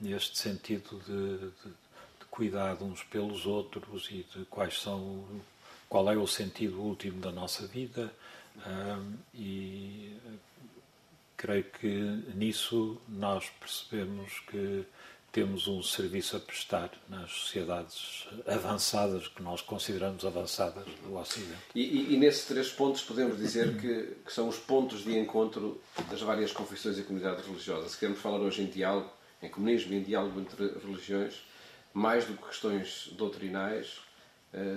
neste 0.00 0.38
sentido 0.38 0.98
de, 1.00 1.38
de, 1.38 1.70
de 1.70 2.24
cuidar 2.30 2.82
uns 2.82 3.02
pelos 3.02 3.44
outros 3.46 4.08
e 4.10 4.26
de 4.34 4.44
quais 4.46 4.80
são 4.80 5.24
qual 5.88 6.10
é 6.10 6.16
o 6.16 6.26
sentido 6.26 6.80
último 6.80 7.20
da 7.20 7.30
nossa 7.30 7.66
vida 7.66 8.12
e 9.34 10.16
creio 11.36 11.64
que 11.64 11.88
nisso 12.34 13.00
nós 13.08 13.50
percebemos 13.60 14.40
que 14.50 14.84
temos 15.30 15.68
um 15.68 15.82
serviço 15.82 16.34
a 16.34 16.40
prestar 16.40 16.90
nas 17.10 17.30
sociedades 17.30 18.26
avançadas, 18.46 19.28
que 19.28 19.42
nós 19.42 19.60
consideramos 19.60 20.24
avançadas 20.24 20.86
do 21.04 21.14
Ocidente. 21.14 21.60
E, 21.74 21.82
e, 21.82 22.14
e 22.14 22.16
nesses 22.16 22.46
três 22.46 22.70
pontos 22.72 23.02
podemos 23.02 23.36
dizer 23.36 23.76
que, 23.76 24.16
que, 24.24 24.32
são 24.32 24.48
os 24.48 24.56
pontos 24.56 25.04
de 25.04 25.14
encontro 25.18 25.78
das 26.08 26.22
várias 26.22 26.52
confissões 26.52 26.98
e 26.98 27.02
comunidades 27.02 27.44
religiosas. 27.44 27.92
Se 27.92 27.98
queremos 27.98 28.22
falar 28.22 28.38
hoje 28.38 28.62
em 28.62 28.66
diálogo, 28.66 29.10
em 29.42 29.50
comunismo, 29.50 29.92
em 29.92 30.02
diálogo 30.02 30.40
entre 30.40 30.68
religiões, 30.82 31.42
mais 31.92 32.24
do 32.24 32.32
que 32.32 32.46
questões 32.46 33.10
doutrinais, 33.12 34.05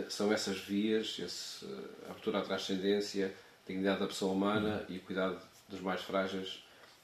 são 0.09 0.31
essas 0.33 0.57
vias, 0.57 1.17
esse, 1.19 1.65
a 2.07 2.11
abertura 2.11 2.39
à 2.39 2.41
transcendência, 2.41 3.33
a 3.63 3.67
dignidade 3.67 3.99
da 3.99 4.07
pessoa 4.07 4.33
humana 4.33 4.85
e 4.89 4.97
o 4.97 5.01
cuidado 5.01 5.39
dos 5.69 5.79
mais 5.79 6.01
frágeis. 6.01 6.63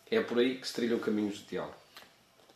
É 0.09 0.21
por 0.21 0.39
aí 0.39 0.57
que 0.57 0.67
se 0.67 0.73
trilham 0.73 0.99
caminhos 0.99 1.37
de 1.39 1.45
diálogo. 1.45 1.75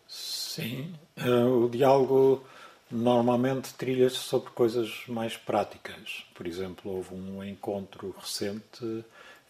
Sim, 0.08 0.95
uh, 1.17 1.65
o 1.65 1.69
diálogo 1.69 2.43
normalmente 2.91 3.74
trilha-se 3.76 4.15
sobre 4.15 4.50
coisas 4.52 5.04
mais 5.08 5.38
práticas. 5.38 6.26
Por 6.34 6.48
exemplo, 6.48 6.91
houve 6.91 7.13
um 7.13 7.43
encontro 7.43 8.15
recente, 8.17 9.06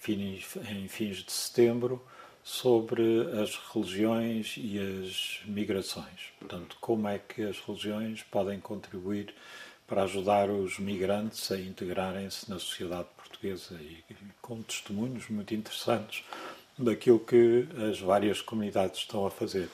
em 0.08 0.88
fins 0.88 1.18
de 1.18 1.32
setembro, 1.32 2.02
sobre 2.44 3.02
as 3.42 3.56
religiões 3.74 4.56
e 4.58 4.80
as 4.80 5.42
migrações. 5.46 6.34
Portanto, 6.40 6.78
como 6.82 7.08
é 7.08 7.20
que 7.20 7.44
as 7.44 7.60
religiões 7.60 8.24
podem 8.24 8.60
contribuir 8.60 9.34
para 9.90 10.04
ajudar 10.04 10.50
os 10.52 10.78
migrantes 10.78 11.52
a 11.52 11.58
integrarem-se 11.58 12.48
na 12.48 12.60
sociedade 12.60 13.08
portuguesa 13.18 13.74
e 13.82 14.04
com 14.40 14.62
testemunhos 14.62 15.28
muito 15.30 15.56
interessantes 15.56 16.24
daquilo 16.78 17.20
que 17.20 17.68
as 17.90 18.00
várias 18.00 18.40
comunidades 18.42 19.00
estão 19.00 19.26
a 19.26 19.32
fazer. 19.32 19.68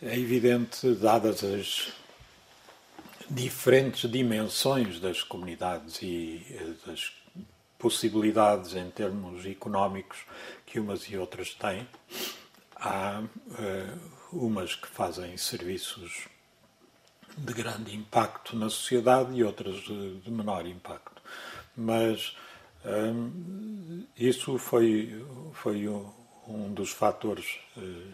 É 0.00 0.16
evidente, 0.16 0.94
dadas 0.94 1.42
as 1.42 1.92
diferentes 3.28 4.08
dimensões 4.08 5.00
das 5.00 5.22
comunidades 5.22 6.00
e 6.00 6.46
eh, 6.50 6.72
das 6.86 7.12
possibilidades 7.78 8.74
em 8.74 8.88
termos 8.90 9.44
económicos 9.44 10.18
que 10.64 10.80
umas 10.80 11.02
e 11.02 11.16
outras 11.16 11.54
têm, 11.54 11.86
há 12.74 13.22
uh, 13.22 13.98
umas 14.32 14.74
que 14.74 14.88
fazem 14.88 15.36
serviços 15.36 16.28
de 17.38 17.52
grande 17.52 17.94
impacto 17.94 18.56
na 18.56 18.68
sociedade 18.68 19.34
e 19.34 19.44
outras 19.44 19.76
de, 19.82 20.20
de 20.20 20.30
menor 20.30 20.66
impacto. 20.66 21.22
Mas 21.76 22.36
um, 22.84 24.04
isso 24.16 24.58
foi, 24.58 25.24
foi 25.52 25.88
um 25.88 26.72
dos 26.72 26.90
fatores 26.90 27.58
uh, 27.76 28.12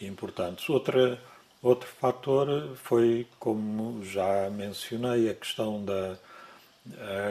importantes. 0.00 0.68
Outra, 0.68 1.20
outro 1.62 1.88
fator 1.88 2.76
foi, 2.76 3.26
como 3.38 4.04
já 4.04 4.48
mencionei, 4.50 5.28
a 5.28 5.34
questão 5.34 5.84
da, 5.84 6.16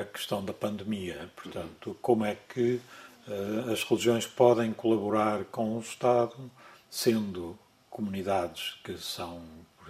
a 0.01 0.06
questão 0.06 0.43
da 0.43 0.54
pandemia. 0.54 1.30
Portanto, 1.36 1.97
como 2.01 2.25
é 2.25 2.36
que 2.36 2.82
uh, 3.27 3.71
as 3.71 3.84
religiões 3.84 4.25
podem 4.25 4.73
colaborar 4.73 5.45
com 5.45 5.77
o 5.77 5.80
Estado, 5.80 6.36
sendo 6.89 7.58
comunidades 7.89 8.77
que 8.84 8.97
são, 8.97 9.41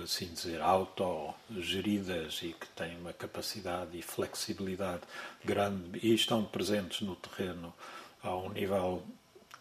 por 0.02 0.06
assim 0.06 0.34
dizer, 0.34 0.60
autogeridas 0.62 2.40
e 2.42 2.54
que 2.54 2.68
têm 2.70 2.98
uma 2.98 3.14
capacidade 3.14 3.96
e 3.96 4.02
flexibilidade 4.02 5.02
grande 5.46 6.00
e 6.02 6.16
estão 6.16 6.44
presentes 6.44 7.02
no 7.02 7.16
terreno 7.16 7.72
a 8.24 8.36
um 8.36 8.50
nível 8.50 9.04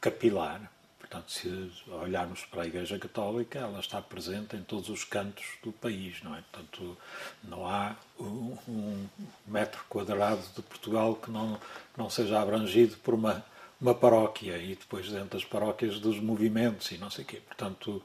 capilar. 0.00 0.70
Portanto, 0.98 1.30
se 1.30 1.70
olharmos 1.88 2.44
para 2.46 2.62
a 2.62 2.66
Igreja 2.66 2.98
Católica, 2.98 3.58
ela 3.58 3.80
está 3.80 4.00
presente 4.00 4.56
em 4.56 4.62
todos 4.62 4.88
os 4.88 5.04
cantos 5.04 5.44
do 5.62 5.72
país, 5.72 6.22
não 6.22 6.34
é? 6.34 6.42
Portanto, 6.50 6.96
não 7.44 7.66
há 7.66 7.96
um, 8.18 9.06
metro 9.46 9.84
quadrado 9.90 10.42
de 10.56 10.62
Portugal 10.62 11.16
que 11.16 11.30
não, 11.30 11.60
não 11.96 12.08
seja 12.08 12.40
abrangido 12.40 12.96
por 12.98 13.12
uma, 13.12 13.44
uma 13.78 13.94
paróquia 13.94 14.56
e 14.56 14.68
depois 14.68 15.10
dentro 15.10 15.38
das 15.38 15.44
paróquias 15.44 15.98
dos 15.98 16.18
movimentos 16.18 16.92
e 16.92 16.96
não 16.96 17.10
sei 17.10 17.24
o 17.24 17.26
quê. 17.26 17.42
Portanto, 17.44 18.02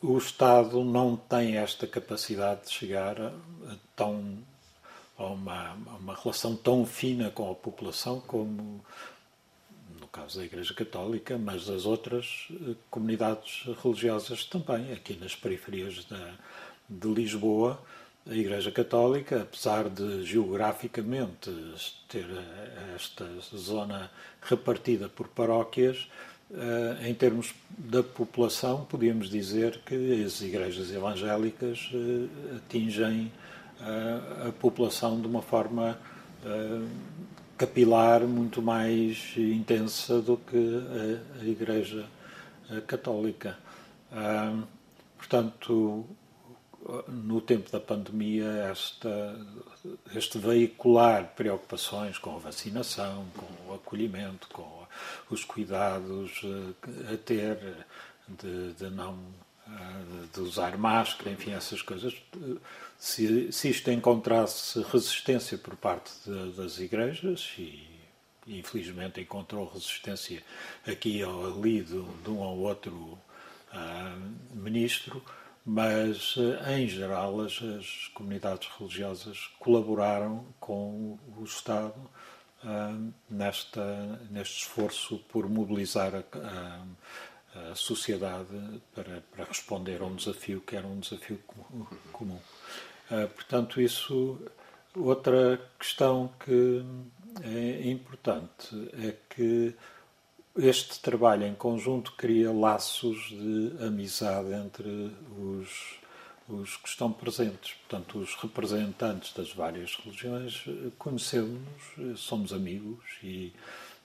o 0.00 0.16
Estado 0.18 0.84
não 0.84 1.16
tem 1.16 1.56
esta 1.56 1.86
capacidade 1.86 2.66
de 2.66 2.70
chegar 2.70 3.20
a, 3.20 3.28
a 3.28 3.76
tão 3.96 4.38
a 5.18 5.24
uma, 5.26 5.70
a 5.70 5.96
uma 5.96 6.14
relação 6.14 6.56
tão 6.56 6.86
fina 6.86 7.30
com 7.30 7.50
a 7.50 7.54
população 7.54 8.20
como 8.20 8.82
caso 10.12 10.38
da 10.38 10.44
Igreja 10.44 10.74
Católica, 10.74 11.38
mas 11.38 11.66
das 11.66 11.86
outras 11.86 12.48
eh, 12.50 12.74
comunidades 12.90 13.64
religiosas 13.82 14.44
também, 14.44 14.92
aqui 14.92 15.16
nas 15.16 15.34
periferias 15.34 16.04
da, 16.04 16.34
de 16.88 17.08
Lisboa. 17.08 17.82
A 18.28 18.34
Igreja 18.34 18.70
Católica, 18.70 19.42
apesar 19.42 19.88
de 19.88 20.22
geograficamente 20.24 21.50
ter 22.08 22.26
eh, 22.26 22.94
esta 22.94 23.26
zona 23.56 24.10
repartida 24.42 25.08
por 25.08 25.28
paróquias, 25.28 26.08
em 27.02 27.14
termos 27.14 27.54
da 27.78 28.02
população, 28.02 28.84
podíamos 28.84 29.30
dizer 29.30 29.80
que 29.86 30.22
as 30.22 30.40
igrejas 30.42 30.92
evangélicas 30.92 31.90
atingem 32.56 33.32
a 33.80 34.52
população 34.60 35.20
de 35.20 35.26
uma 35.26 35.40
forma 35.40 35.98
capilar 37.56 38.22
muito 38.22 38.60
mais 38.60 39.32
intensa 39.36 40.20
do 40.20 40.36
que 40.36 40.56
a, 41.38 41.40
a 41.40 41.44
Igreja 41.44 42.06
Católica. 42.86 43.56
portanto, 45.16 46.04
no 47.08 47.40
tempo 47.40 47.70
da 47.70 47.80
pandemia, 47.80 48.46
esta, 48.70 49.36
este 50.14 50.38
veicular 50.38 51.32
preocupações 51.36 52.18
com 52.18 52.34
a 52.34 52.38
vacinação, 52.38 53.26
com 53.36 53.70
o 53.70 53.74
acolhimento, 53.74 54.48
com 54.52 54.81
os 55.30 55.44
cuidados 55.44 56.40
eh, 56.44 57.14
a 57.14 57.16
ter 57.16 57.58
de, 58.28 58.72
de 58.72 58.90
não 58.90 59.18
eh, 59.68 60.26
de 60.32 60.40
usar 60.40 60.76
máscara, 60.76 61.30
enfim, 61.30 61.52
essas 61.52 61.82
coisas, 61.82 62.14
se, 62.98 63.52
se 63.52 63.70
isto 63.70 63.90
encontrasse 63.90 64.82
resistência 64.82 65.56
por 65.56 65.76
parte 65.76 66.10
de, 66.26 66.52
das 66.52 66.78
igrejas, 66.78 67.54
e 67.58 67.88
infelizmente 68.46 69.20
encontrou 69.20 69.70
resistência 69.72 70.42
aqui 70.86 71.22
ou 71.22 71.54
ali 71.54 71.80
de, 71.80 72.02
de 72.02 72.30
um 72.30 72.38
ou 72.38 72.58
outro 72.58 73.18
uh, 73.72 74.56
ministro, 74.56 75.22
mas 75.64 76.34
em 76.76 76.88
geral 76.88 77.40
as, 77.40 77.62
as, 77.62 78.10
comunidades 78.14 78.68
religiosas 78.76 79.48
colaboraram 79.60 80.44
com 80.58 81.18
o 81.38 81.44
Estado 81.44 81.94
nesta, 83.28 84.18
neste 84.30 84.62
esforço 84.62 85.18
por 85.28 85.48
mobilizar 85.48 86.12
a, 86.14 86.82
a 87.70 87.74
sociedade 87.74 88.80
para, 88.94 89.22
para 89.30 89.44
responder 89.44 90.00
a 90.00 90.04
um 90.04 90.14
desafio 90.14 90.60
que 90.60 90.76
era 90.76 90.86
um 90.86 91.00
desafio 91.00 91.38
comum. 92.12 92.38
Ah, 93.10 93.28
portanto, 93.34 93.80
isso. 93.80 94.40
Outra 94.94 95.58
questão 95.78 96.30
que 96.44 96.84
é 97.42 97.88
importante 97.88 98.90
é 98.92 99.14
que 99.30 99.74
este 100.56 101.00
trabalho 101.00 101.46
em 101.46 101.54
conjunto 101.54 102.12
cria 102.12 102.52
laços 102.52 103.30
de 103.30 103.86
amizade 103.86 104.52
entre 104.52 105.10
os, 105.38 105.98
os 106.56 106.76
que 106.76 106.88
estão 106.88 107.12
presentes. 107.12 107.72
Portanto, 107.72 108.18
os 108.18 108.34
representantes 108.36 109.32
das 109.32 109.52
várias 109.52 109.94
religiões 109.96 110.64
conhecemos-nos, 110.98 112.20
somos 112.20 112.52
amigos 112.52 113.04
e 113.22 113.52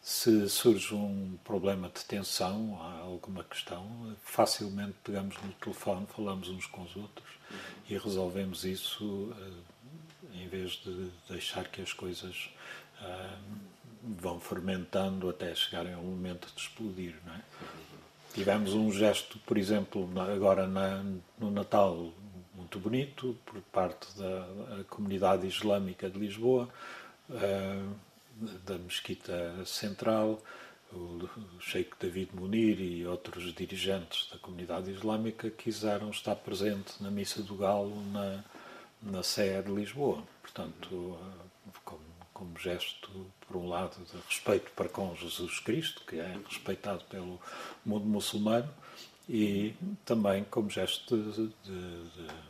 se 0.02 0.48
surge 0.48 0.96
um 0.96 1.38
problema 1.44 1.90
de 1.90 2.06
tensão, 2.06 2.80
alguma 3.02 3.44
questão, 3.44 4.16
facilmente 4.24 4.96
pegamos 5.04 5.36
no 5.44 5.52
telefone, 5.54 6.08
falamos 6.08 6.48
uns 6.48 6.66
com 6.66 6.84
os 6.84 6.96
outros 6.96 7.28
e 7.90 7.98
resolvemos 7.98 8.64
isso 8.64 9.36
eh, 9.38 10.42
em 10.44 10.48
vez 10.48 10.72
de 10.84 11.10
deixar 11.30 11.68
que 11.68 11.82
as 11.82 11.92
coisas 11.92 12.50
eh, 13.02 13.38
vão 14.02 14.40
fermentando 14.40 15.30
até 15.30 15.54
chegarem 15.54 15.94
ao 15.94 16.04
momento 16.04 16.48
de 16.56 16.62
explodir. 16.62 17.16
Não 17.26 17.34
é? 17.34 17.42
Tivemos 18.34 18.74
um 18.74 18.92
gesto, 18.92 19.38
por 19.40 19.58
exemplo, 19.58 20.10
agora 20.22 20.68
na, 20.68 21.04
no 21.38 21.52
Natal, 21.52 22.14
muito 22.68 22.80
bonito, 22.80 23.38
por 23.46 23.62
parte 23.72 24.08
da 24.18 24.84
comunidade 24.90 25.48
islâmica 25.48 26.10
de 26.10 26.20
Lisboa, 26.20 26.68
eh, 27.32 27.82
da 28.66 28.78
Mesquita 28.78 29.66
Central, 29.66 30.42
o 30.92 31.30
Sheikh 31.62 31.92
David 31.98 32.32
Munir 32.34 32.80
e 32.82 33.06
outros 33.06 33.54
dirigentes 33.54 34.30
da 34.32 34.38
comunidade 34.38 34.92
islâmica 34.92 35.50
quiseram 35.50 36.10
estar 36.10 36.36
presente 36.36 37.02
na 37.02 37.10
Missa 37.10 37.42
do 37.42 37.56
Galo 37.56 37.96
na, 38.12 38.44
na 39.02 39.24
Sé 39.24 39.62
de 39.62 39.72
Lisboa. 39.72 40.22
Portanto, 40.42 41.18
como, 41.86 42.02
como 42.34 42.60
gesto, 42.60 43.10
por 43.48 43.56
um 43.58 43.68
lado, 43.70 43.98
de 44.04 44.18
respeito 44.28 44.72
para 44.72 44.90
com 44.90 45.16
Jesus 45.16 45.60
Cristo, 45.60 46.04
que 46.06 46.18
é 46.20 46.38
respeitado 46.50 47.04
pelo 47.06 47.40
mundo 47.86 48.06
muçulmano, 48.06 48.70
e 49.30 49.74
também 50.06 50.46
como 50.46 50.70
gesto 50.70 51.18
de, 51.18 51.48
de, 51.48 52.10
de, 52.10 52.48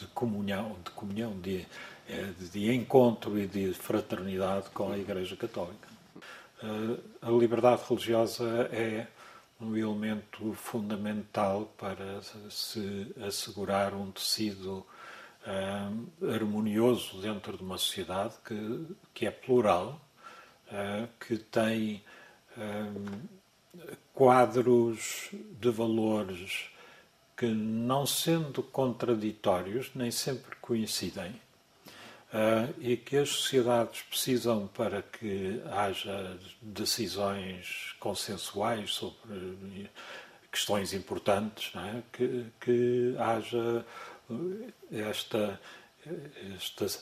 de 0.00 0.06
comunhão, 0.08 0.76
de, 0.84 0.90
comunhão 0.90 1.38
de, 1.40 1.66
eh, 2.08 2.32
de 2.52 2.72
encontro 2.72 3.38
e 3.38 3.46
de 3.46 3.72
fraternidade 3.74 4.70
com 4.70 4.90
a 4.90 4.98
Igreja 4.98 5.36
Católica. 5.36 5.88
Eh, 6.62 6.96
a 7.22 7.30
liberdade 7.30 7.82
religiosa 7.88 8.68
é 8.72 9.06
um 9.60 9.76
elemento 9.76 10.52
fundamental 10.54 11.70
para 11.76 12.20
se 12.48 13.14
assegurar 13.26 13.92
um 13.92 14.10
tecido 14.10 14.86
uh, 15.46 16.34
harmonioso 16.34 17.20
dentro 17.20 17.58
de 17.58 17.62
uma 17.62 17.76
sociedade 17.76 18.36
que, 18.42 18.86
que 19.12 19.26
é 19.26 19.30
plural, 19.30 20.00
que 21.18 21.36
tem 21.36 22.02
quadros 24.14 25.30
de 25.60 25.68
valores 25.68 26.70
que, 27.40 27.46
não 27.46 28.04
sendo 28.04 28.62
contraditórios, 28.62 29.90
nem 29.94 30.10
sempre 30.10 30.54
coincidem. 30.60 31.30
Uh, 32.32 32.74
e 32.78 32.98
que 32.98 33.16
as 33.16 33.30
sociedades 33.30 34.02
precisam 34.02 34.68
para 34.68 35.00
que 35.00 35.58
haja 35.72 36.38
decisões 36.60 37.96
consensuais 37.98 38.92
sobre 38.92 39.90
questões 40.52 40.92
importantes, 40.92 41.72
é? 41.76 42.02
que, 42.12 42.44
que 42.60 43.16
haja 43.18 43.86
esta, 44.92 45.58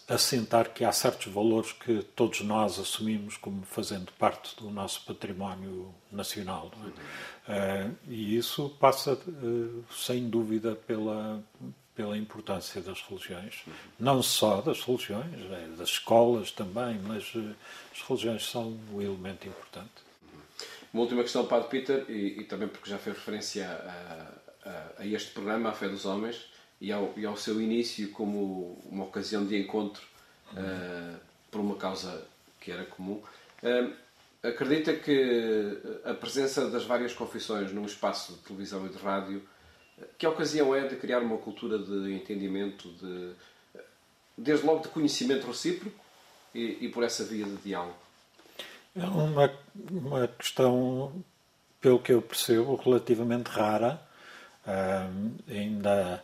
assentar 0.08 0.70
que 0.70 0.84
há 0.84 0.90
certos 0.90 1.32
valores 1.32 1.72
que 1.72 2.02
todos 2.16 2.40
nós 2.40 2.78
assumimos 2.78 3.36
como 3.36 3.62
fazendo 3.62 4.10
parte 4.12 4.56
do 4.56 4.70
nosso 4.70 5.04
património 5.04 5.94
nacional. 6.10 6.70
É? 7.46 7.84
Uh, 7.84 7.96
e 8.08 8.36
isso 8.36 8.68
passa, 8.80 9.14
uh, 9.14 9.84
sem 9.92 10.28
dúvida, 10.28 10.74
pela, 10.74 11.42
pela 11.94 12.18
importância 12.18 12.80
das 12.80 13.00
religiões. 13.02 13.62
Não 13.98 14.22
só 14.22 14.60
das 14.60 14.80
religiões, 14.82 15.40
é, 15.52 15.68
das 15.76 15.90
escolas 15.90 16.50
também, 16.50 17.00
mas 17.04 17.34
uh, 17.34 17.54
as 17.92 18.02
religiões 18.02 18.44
são 18.44 18.78
um 18.92 19.00
elemento 19.00 19.46
importante. 19.46 20.08
Uma 20.92 21.02
última 21.02 21.22
questão, 21.22 21.46
Padre 21.46 21.68
Peter, 21.68 22.04
e, 22.08 22.40
e 22.40 22.44
também 22.44 22.66
porque 22.66 22.90
já 22.90 22.98
fez 22.98 23.16
referência 23.16 23.68
a, 23.68 24.68
a, 24.68 25.02
a 25.02 25.06
este 25.06 25.30
programa, 25.30 25.68
A 25.68 25.72
Fé 25.72 25.88
dos 25.88 26.04
Homens 26.04 26.57
e 26.80 26.92
ao, 26.92 27.12
e 27.16 27.26
ao 27.26 27.36
seu 27.36 27.60
início 27.60 28.10
como 28.10 28.78
uma 28.84 29.04
ocasião 29.04 29.44
de 29.44 29.58
encontro 29.60 30.02
uh, 30.52 31.18
por 31.50 31.60
uma 31.60 31.76
causa 31.76 32.26
que 32.60 32.70
era 32.70 32.84
comum. 32.84 33.22
Uh, 33.62 33.92
acredita 34.42 34.94
que 34.94 35.78
a 36.04 36.14
presença 36.14 36.70
das 36.70 36.84
várias 36.84 37.12
confissões 37.12 37.72
num 37.72 37.84
espaço 37.84 38.34
de 38.34 38.38
televisão 38.40 38.86
e 38.86 38.88
de 38.88 38.98
rádio, 38.98 39.42
que 40.16 40.26
ocasião 40.26 40.74
é 40.74 40.86
de 40.86 40.96
criar 40.96 41.20
uma 41.20 41.38
cultura 41.38 41.78
de 41.78 42.14
entendimento, 42.14 42.88
de, 42.92 43.32
desde 44.36 44.64
logo 44.64 44.82
de 44.82 44.88
conhecimento 44.88 45.46
recíproco 45.46 45.98
e, 46.54 46.78
e 46.82 46.88
por 46.88 47.02
essa 47.02 47.24
via 47.24 47.44
de 47.44 47.56
diálogo? 47.56 47.96
É 48.94 49.04
uma, 49.04 49.52
uma 49.90 50.28
questão, 50.28 51.12
pelo 51.80 51.98
que 51.98 52.12
eu 52.12 52.22
percebo, 52.22 52.76
relativamente 52.76 53.48
rara. 53.48 54.00
Uh, 54.64 55.32
ainda 55.50 56.22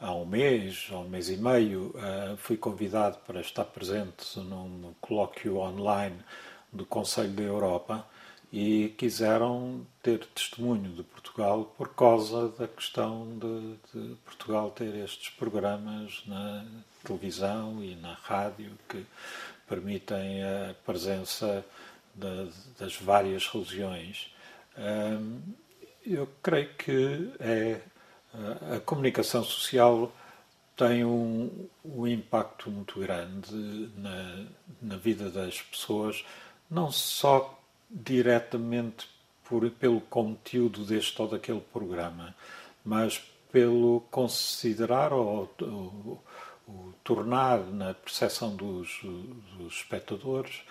há 0.00 0.14
um 0.14 0.24
mês, 0.24 0.88
ou 0.90 1.04
um 1.04 1.08
mês 1.08 1.28
e 1.28 1.36
meio, 1.36 1.94
uh, 1.94 2.36
fui 2.38 2.56
convidado 2.56 3.18
para 3.26 3.40
estar 3.40 3.64
presente 3.64 4.38
num 4.40 4.94
colóquio 5.00 5.58
online 5.58 6.16
do 6.72 6.86
Conselho 6.86 7.32
da 7.32 7.42
Europa 7.42 8.06
e 8.52 8.94
quiseram 8.96 9.86
ter 10.02 10.26
testemunho 10.34 10.90
de 10.92 11.02
Portugal 11.02 11.72
por 11.76 11.94
causa 11.94 12.48
da 12.48 12.66
questão 12.66 13.38
de, 13.38 13.76
de 13.92 14.14
Portugal 14.24 14.70
ter 14.70 14.94
estes 14.96 15.28
programas 15.30 16.22
na 16.26 16.64
televisão 17.04 17.82
e 17.84 17.94
na 17.94 18.14
rádio 18.14 18.72
que 18.88 19.04
permitem 19.68 20.42
a 20.42 20.74
presença 20.84 21.64
de, 22.14 22.50
das 22.78 22.96
várias 22.96 23.46
religiões. 23.46 24.34
Eu 26.04 26.28
creio 26.42 26.74
que 26.74 27.32
é 27.38 27.80
a 28.76 28.80
comunicação 28.80 29.42
social 29.42 30.12
tem 30.76 31.04
um, 31.04 31.68
um 31.84 32.06
impacto 32.06 32.70
muito 32.70 32.98
grande 33.00 33.90
na, 33.96 34.46
na 34.80 34.96
vida 34.96 35.30
das 35.30 35.60
pessoas, 35.60 36.24
não 36.70 36.90
só 36.90 37.58
diretamente 37.90 39.08
por, 39.44 39.68
pelo 39.72 40.00
conteúdo 40.00 40.84
deste 40.84 41.20
ou 41.20 41.28
daquele 41.28 41.60
programa, 41.60 42.34
mas 42.84 43.18
pelo 43.50 44.00
considerar 44.10 45.12
ou, 45.12 45.52
ou, 45.60 46.24
ou 46.68 46.94
tornar 47.02 47.58
na 47.58 47.92
percepção 47.92 48.54
dos, 48.54 49.00
dos 49.58 49.74
espectadores, 49.74 50.62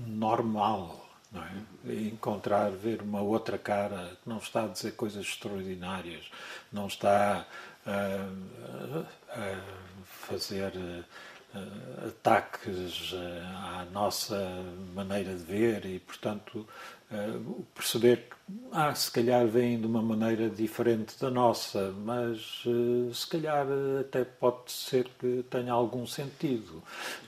normal 0.07 1.12
não 1.33 1.43
é? 1.43 1.95
Encontrar, 1.95 2.71
ver 2.71 3.03
uma 3.03 3.21
outra 3.21 3.59
cara 3.59 4.17
que 4.23 4.29
não 4.29 4.39
está 4.39 4.65
a 4.65 4.69
dizer 4.69 4.93
coisas 4.93 5.25
extraordinárias, 5.25 6.31
não 6.73 6.87
está 6.87 7.47
a, 7.87 8.29
a 9.29 9.61
fazer 10.05 10.73
ataques 12.07 13.15
à 13.15 13.85
nossa 13.93 14.39
maneira 14.95 15.35
de 15.35 15.43
ver 15.43 15.85
e, 15.85 15.99
portanto, 15.99 16.67
uh, 17.13 17.65
perceber 17.75 18.29
que, 18.29 18.37
ah, 18.73 18.95
se 18.95 19.11
calhar 19.11 19.47
vem 19.47 19.81
de 19.81 19.87
uma 19.87 20.03
maneira 20.03 20.49
diferente 20.49 21.19
da 21.21 21.31
nossa, 21.31 21.93
mas 22.05 22.65
uh, 22.67 23.13
se 23.15 23.27
calhar 23.27 23.67
até 24.01 24.25
pode 24.25 24.73
ser 24.73 25.09
que 25.19 25.45
tenha 25.51 25.73
algum 25.73 26.07
sentido. 26.07 26.83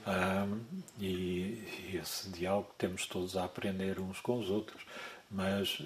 Uh, 0.07 0.59
e, 0.99 1.63
e, 1.93 2.01
esse 2.03 2.31
diálogo 2.31 2.71
temos 2.77 3.07
todos 3.07 3.37
a 3.37 3.45
aprender 3.45 4.01
uns 4.01 4.21
com 4.21 4.39
os 4.39 4.51
outros. 4.51 4.83
Mas 5.31 5.81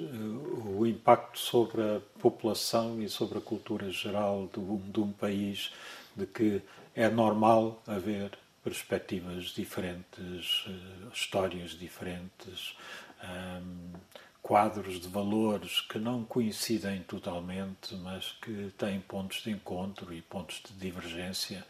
o 0.77 0.85
impacto 0.85 1.39
sobre 1.39 1.81
a 1.81 2.01
população 2.21 3.01
e 3.01 3.09
sobre 3.09 3.39
a 3.39 3.41
cultura 3.41 3.91
geral 3.91 4.49
de 4.53 5.01
um 5.01 5.13
país 5.13 5.73
de 6.15 6.27
que 6.27 6.61
é 6.95 7.09
normal 7.09 7.81
haver 7.87 8.33
perspectivas 8.69 9.47
diferentes, 9.47 10.67
histórias 11.13 11.71
diferentes, 11.71 12.77
um, 13.25 13.93
quadros 14.43 15.01
de 15.01 15.09
valores 15.09 15.81
que 15.81 15.99
não 15.99 16.25
coincidem 16.25 17.03
totalmente, 17.03 17.95
mas 17.97 18.33
que 18.43 18.73
têm 18.77 19.01
pontos 19.01 19.43
de 19.43 19.51
encontro 19.51 20.13
e 20.13 20.23
pontos 20.23 20.63
de 20.63 20.73
divergência, 20.75 21.65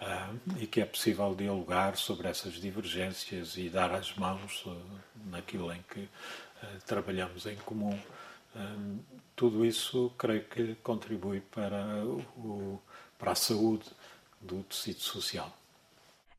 um, 0.00 0.58
e 0.60 0.66
que 0.66 0.80
é 0.80 0.84
possível 0.84 1.34
dialogar 1.34 1.96
sobre 1.96 2.28
essas 2.28 2.54
divergências 2.54 3.56
e 3.56 3.68
dar 3.68 3.92
as 3.92 4.14
mãos 4.14 4.64
uh, 4.64 4.76
naquilo 5.26 5.72
em 5.72 5.82
que 5.90 6.00
uh, 6.00 6.08
trabalhamos 6.86 7.46
em 7.46 7.56
comum. 7.56 7.98
Um, 8.54 9.00
tudo 9.34 9.66
isso 9.66 10.12
creio 10.16 10.44
que 10.44 10.76
contribui 10.76 11.40
para, 11.40 12.04
o, 12.04 12.80
para 13.18 13.32
a 13.32 13.34
saúde 13.34 13.86
do 14.40 14.62
tecido 14.62 15.00
social. 15.00 15.57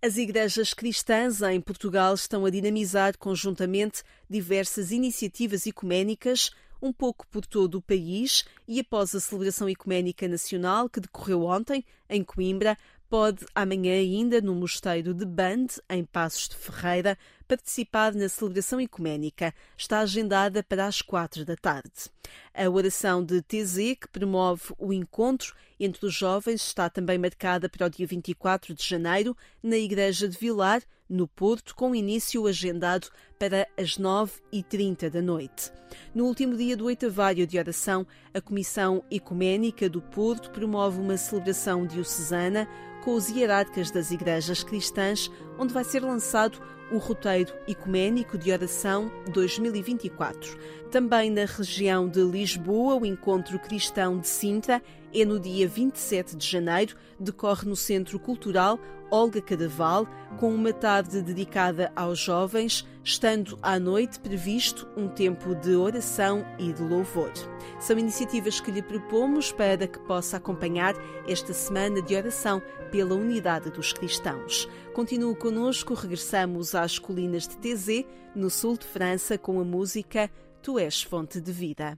As 0.02 0.16
igrejas 0.16 0.74
cristãs 0.74 1.41
em 1.41 1.60
Portugal 1.60 2.14
estão 2.14 2.45
a 2.45 2.50
dinamizar 2.50 3.18
conjuntamente 3.18 4.02
diversas 4.30 4.91
iniciativas 4.91 5.68
ecuménicas, 5.68 6.52
um 6.82 6.93
pouco 6.93 7.28
por 7.28 7.45
todo 7.45 7.76
o 7.76 7.82
país, 7.82 8.45
e 8.66 8.80
após 8.80 9.14
a 9.14 9.20
celebração 9.20 9.68
ecuménica 9.68 10.26
nacional 10.26 10.88
que 10.88 11.02
decorreu 11.02 11.43
ontem 11.43 11.84
em 12.10 12.24
Coimbra, 12.24 12.78
pode 13.10 13.45
amanhã 13.54 13.91
ainda 13.91 14.39
no 14.39 14.56
Mosteiro 14.56 15.14
de 15.14 15.26
Bande, 15.26 15.82
em 15.89 16.06
Passos 16.06 16.47
de 16.47 16.56
Ferreira, 16.56 17.18
participar 17.50 18.14
na 18.14 18.30
celebração 18.30 18.80
ecuménica. 18.80 19.52
Está 19.76 20.02
agendada 20.02 20.62
para 20.62 20.86
as 20.86 21.02
quatro 21.02 21.43
da 21.43 21.56
tarde. 21.56 22.12
A 22.54 22.70
oração 22.70 23.26
de 23.26 23.41
TZ, 23.41 23.97
que 24.00 24.08
promove 24.12 24.72
o 24.78 24.93
encontro 24.93 25.56
entre 25.80 26.06
os 26.06 26.14
jovens, 26.14 26.62
está 26.62 26.91
também 26.91 27.18
marcada 27.18 27.68
para 27.68 27.88
o 27.88 27.89
dia 27.89 28.06
24 28.06 28.76
de 28.76 28.88
janeiro, 28.88 29.36
na 29.64 29.78
Igreja 29.78 30.28
de 30.28 30.38
Vilar, 30.38 30.84
no 31.10 31.28
Porto, 31.28 31.74
com 31.74 31.95
início 31.95 32.45
agendado 32.45 33.08
para 33.39 33.68
as 33.76 33.97
9h30 33.97 35.10
da 35.10 35.22
noite. 35.24 35.72
No 36.14 36.26
último 36.26 36.56
dia 36.56 36.78
do 36.78 36.86
oitavário 36.86 37.47
de 37.47 37.58
oração, 37.58 38.06
a 38.32 38.39
Comissão 38.39 39.04
Ecuménica 39.10 39.89
do 39.89 40.04
Porto 40.04 40.52
promove 40.52 41.00
uma 41.00 41.18
celebração 41.18 41.88
diocesana 41.88 42.68
com 43.04 43.16
os 43.16 43.28
hierarcas 43.28 43.89
das 43.89 44.12
igrejas 44.12 44.64
cristãs, 44.64 45.32
onde 45.58 45.74
vai 45.74 45.84
ser 45.84 46.04
lançado 46.04 46.62
o 46.91 46.97
roteiro 46.97 47.53
ecuménico 47.67 48.37
de 48.37 48.51
oração 48.51 49.11
2024. 49.33 50.57
Também 50.91 51.29
na 51.29 51.45
região 51.45 52.07
de 52.07 52.21
Lisboa, 52.21 52.95
o 52.95 53.05
encontro 53.05 53.59
cristão 53.59 54.19
de 54.19 54.27
Sintra 54.27 54.81
é 55.14 55.26
no 55.26 55.39
dia 55.39 55.68
27 55.68 56.36
de 56.36 56.45
janeiro, 56.45 56.95
decorre 57.20 57.68
no 57.68 57.76
Centro 57.76 58.20
Cultural, 58.20 58.80
Olga 59.12 59.41
Cadaval, 59.41 60.07
com 60.39 60.53
uma 60.53 60.72
tarde 60.72 61.22
dedicada 61.22 61.91
aos 61.95 62.20
jovens, 62.20 62.88
estando 63.03 63.57
à 63.62 63.80
noite 63.80 64.20
previsto 64.20 64.88
um 64.95 65.07
tempo 65.07 65.55
de 65.55 65.76
oração 65.76 66.45
e 66.60 66.72
de 66.72 66.84
louvor. 66.84 67.32
São 67.80 67.97
iniciativas 67.97 68.60
que 68.60 68.72
lhe 68.72 68.82
propomos 68.82 69.51
para 69.51 69.88
que 69.88 69.99
possa 69.99 70.38
acompanhar 70.38 70.93
esta 71.28 71.53
semana 71.53 72.01
de 72.01 72.16
oração 72.16 72.62
pela 72.91 73.16
unidade 73.16 73.72
dos 73.72 73.93
cristãos. 73.93 74.70
Continue 74.93 75.36
conosco, 75.36 75.93
regressamos 75.93 76.76
às 76.76 76.99
colinas 76.99 77.47
de 77.47 77.57
Tézé, 77.57 78.05
no 78.36 78.49
sul 78.49 78.78
de 78.78 78.86
França, 78.86 79.38
com 79.38 79.60
a 79.60 79.64
música 79.64 80.30
Tu 80.62 80.78
és 80.78 81.01
fonte 81.01 81.39
de 81.39 81.51
vida 81.51 81.97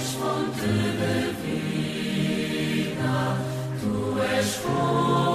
fonte 0.00 0.66
de 1.00 1.32
vida, 1.42 3.16
tu 3.80 4.20
és 4.38 4.54
fonte. 4.56 5.27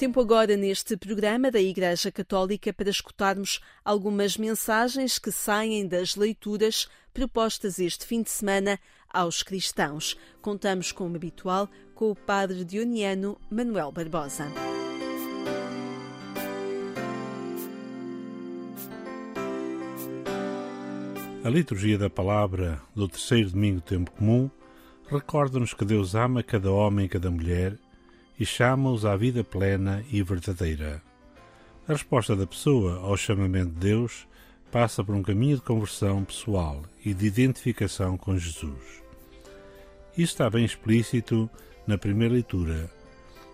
Tempo 0.00 0.18
agora 0.18 0.56
neste 0.56 0.96
programa 0.96 1.50
da 1.50 1.60
Igreja 1.60 2.10
Católica 2.10 2.72
para 2.72 2.88
escutarmos 2.88 3.60
algumas 3.84 4.34
mensagens 4.38 5.18
que 5.18 5.30
saem 5.30 5.86
das 5.86 6.16
leituras 6.16 6.88
propostas 7.12 7.78
este 7.78 8.06
fim 8.06 8.22
de 8.22 8.30
semana 8.30 8.80
aos 9.12 9.42
cristãos. 9.42 10.16
Contamos, 10.40 10.90
como 10.90 11.16
habitual, 11.16 11.68
com 11.94 12.10
o 12.10 12.16
Padre 12.16 12.64
Dioniano 12.64 13.38
Manuel 13.50 13.92
Barbosa. 13.92 14.46
A 21.44 21.48
liturgia 21.50 21.98
da 21.98 22.08
palavra 22.08 22.80
do 22.96 23.06
terceiro 23.06 23.50
domingo 23.50 23.80
do 23.80 23.82
tempo 23.82 24.10
comum 24.12 24.50
recorda-nos 25.10 25.74
que 25.74 25.84
Deus 25.84 26.14
ama 26.14 26.42
cada 26.42 26.72
homem 26.72 27.04
e 27.04 27.08
cada 27.10 27.30
mulher 27.30 27.78
e 28.40 28.46
chama-os 28.46 29.04
à 29.04 29.14
vida 29.14 29.44
plena 29.44 30.02
e 30.10 30.22
verdadeira. 30.22 31.02
A 31.86 31.92
resposta 31.92 32.34
da 32.34 32.46
pessoa 32.46 33.00
ao 33.00 33.14
chamamento 33.14 33.72
de 33.72 33.80
Deus 33.80 34.26
passa 34.72 35.04
por 35.04 35.14
um 35.14 35.22
caminho 35.22 35.56
de 35.56 35.62
conversão 35.62 36.24
pessoal 36.24 36.82
e 37.04 37.12
de 37.12 37.26
identificação 37.26 38.16
com 38.16 38.38
Jesus. 38.38 39.02
Isso 40.12 40.32
está 40.32 40.48
bem 40.48 40.64
explícito 40.64 41.50
na 41.86 41.98
primeira 41.98 42.32
leitura, 42.32 42.90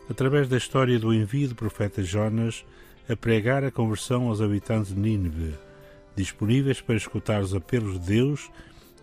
através 0.09 0.49
da 0.49 0.57
história 0.57 0.99
do 1.01 1.13
envio 1.13 1.49
do 1.49 1.55
profeta 1.57 2.03
Jonas 2.03 2.65
a 3.09 3.17
pregar 3.17 3.65
a 3.65 3.73
conversão 3.73 4.29
aos 4.29 4.41
habitantes 4.41 4.95
de 4.95 5.01
Nínive, 5.01 5.55
disponíveis 6.15 6.81
para 6.81 6.95
escutar 6.95 7.43
os 7.43 7.55
apelos 7.55 7.99
de 8.01 8.07
Deus 8.07 8.51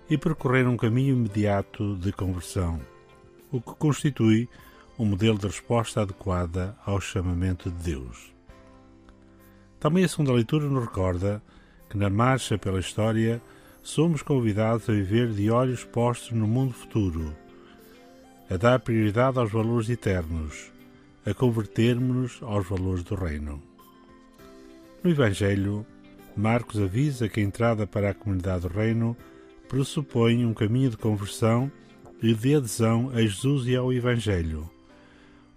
e 0.09 0.17
percorrer 0.17 0.65
um 0.67 0.77
caminho 0.77 1.15
imediato 1.15 1.95
de 1.97 2.11
conversão, 2.13 2.79
o 3.51 3.59
que 3.59 3.75
constitui 3.75 4.47
um 4.97 5.05
modelo 5.05 5.37
de 5.37 5.47
resposta 5.47 6.01
adequada 6.01 6.75
ao 6.85 7.01
chamamento 7.01 7.69
de 7.71 7.83
Deus. 7.83 8.33
Também 9.79 10.03
a 10.03 10.07
segunda 10.07 10.31
leitura 10.31 10.67
nos 10.67 10.83
recorda 10.83 11.41
que, 11.89 11.97
na 11.97 12.09
marcha 12.09 12.57
pela 12.57 12.79
história, 12.79 13.41
somos 13.81 14.21
convidados 14.21 14.89
a 14.89 14.93
viver 14.93 15.31
de 15.31 15.49
olhos 15.49 15.83
postos 15.83 16.31
no 16.31 16.47
mundo 16.47 16.73
futuro, 16.73 17.35
a 18.49 18.55
dar 18.55 18.79
prioridade 18.79 19.37
aos 19.37 19.51
valores 19.51 19.89
eternos, 19.89 20.71
a 21.25 21.33
convertermos-nos 21.33 22.41
aos 22.41 22.67
valores 22.67 23.03
do 23.03 23.15
Reino. 23.15 23.61
No 25.03 25.09
Evangelho, 25.09 25.85
Marcos 26.35 26.79
avisa 26.79 27.27
que 27.27 27.39
a 27.39 27.43
entrada 27.43 27.85
para 27.85 28.11
a 28.11 28.13
comunidade 28.13 28.61
do 28.61 28.73
Reino 28.73 29.17
pressupõe 29.67 30.45
um 30.45 30.53
caminho 30.53 30.89
de 30.89 30.97
conversão 30.97 31.71
e 32.21 32.33
de 32.33 32.55
adesão 32.55 33.09
a 33.09 33.21
Jesus 33.21 33.67
e 33.67 33.75
ao 33.75 33.91
Evangelho. 33.91 34.72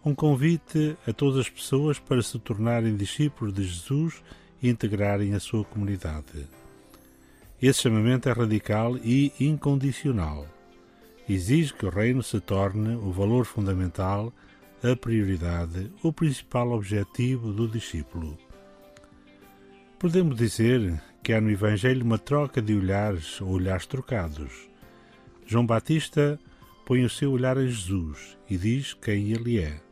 Um 0.06 0.14
convite 0.14 0.96
a 1.04 1.12
todas 1.12 1.40
as 1.40 1.48
pessoas 1.48 1.98
para 1.98 2.22
se 2.22 2.38
tornarem 2.38 2.94
discípulos 2.94 3.52
de 3.52 3.64
Jesus 3.64 4.22
e 4.62 4.68
integrarem 4.68 5.34
a 5.34 5.40
sua 5.40 5.64
comunidade. 5.64 6.46
Esse 7.60 7.82
chamamento 7.82 8.28
é 8.28 8.32
radical 8.32 8.96
e 8.98 9.32
incondicional. 9.40 10.46
Exige 11.28 11.74
que 11.74 11.84
o 11.84 11.90
reino 11.90 12.22
se 12.22 12.38
torne 12.38 12.94
o 12.94 13.10
valor 13.10 13.46
fundamental, 13.46 14.32
a 14.80 14.94
prioridade, 14.94 15.90
o 16.04 16.12
principal 16.12 16.70
objetivo 16.70 17.52
do 17.52 17.66
discípulo. 17.66 18.38
Podemos 19.98 20.36
dizer 20.36 21.02
que 21.20 21.32
há 21.32 21.40
no 21.40 21.50
Evangelho 21.50 22.04
uma 22.04 22.16
troca 22.16 22.62
de 22.62 22.76
olhares 22.76 23.40
ou 23.40 23.48
olhares 23.48 23.86
trocados. 23.86 24.68
João 25.44 25.66
Batista 25.66 26.38
põe 26.84 27.04
o 27.04 27.10
seu 27.10 27.32
olhar 27.32 27.58
a 27.58 27.66
Jesus 27.66 28.38
e 28.48 28.56
diz 28.56 28.94
quem 28.94 29.32
ele 29.32 29.58
é. 29.58 29.84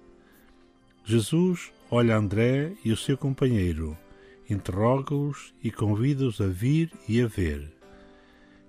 Jesus 1.04 1.70
olha 1.90 2.16
André 2.16 2.72
e 2.84 2.90
o 2.90 2.96
seu 2.96 3.16
companheiro 3.16 3.96
interroga-os 4.48 5.54
e 5.62 5.70
convida-os 5.70 6.40
a 6.40 6.46
vir 6.46 6.90
e 7.08 7.20
a 7.20 7.26
ver. 7.26 7.72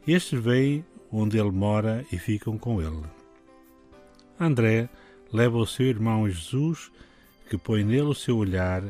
Estes 0.07 0.39
vêm 0.39 0.85
onde 1.11 1.37
ele 1.37 1.51
mora 1.51 2.05
e 2.11 2.17
ficam 2.17 2.57
com 2.57 2.81
ele. 2.81 3.03
André 4.39 4.89
leva 5.31 5.57
o 5.57 5.65
seu 5.65 5.85
irmão 5.85 6.29
Jesus, 6.29 6.91
que 7.49 7.57
põe 7.57 7.83
nele 7.83 8.09
o 8.09 8.13
seu 8.13 8.37
olhar 8.37 8.83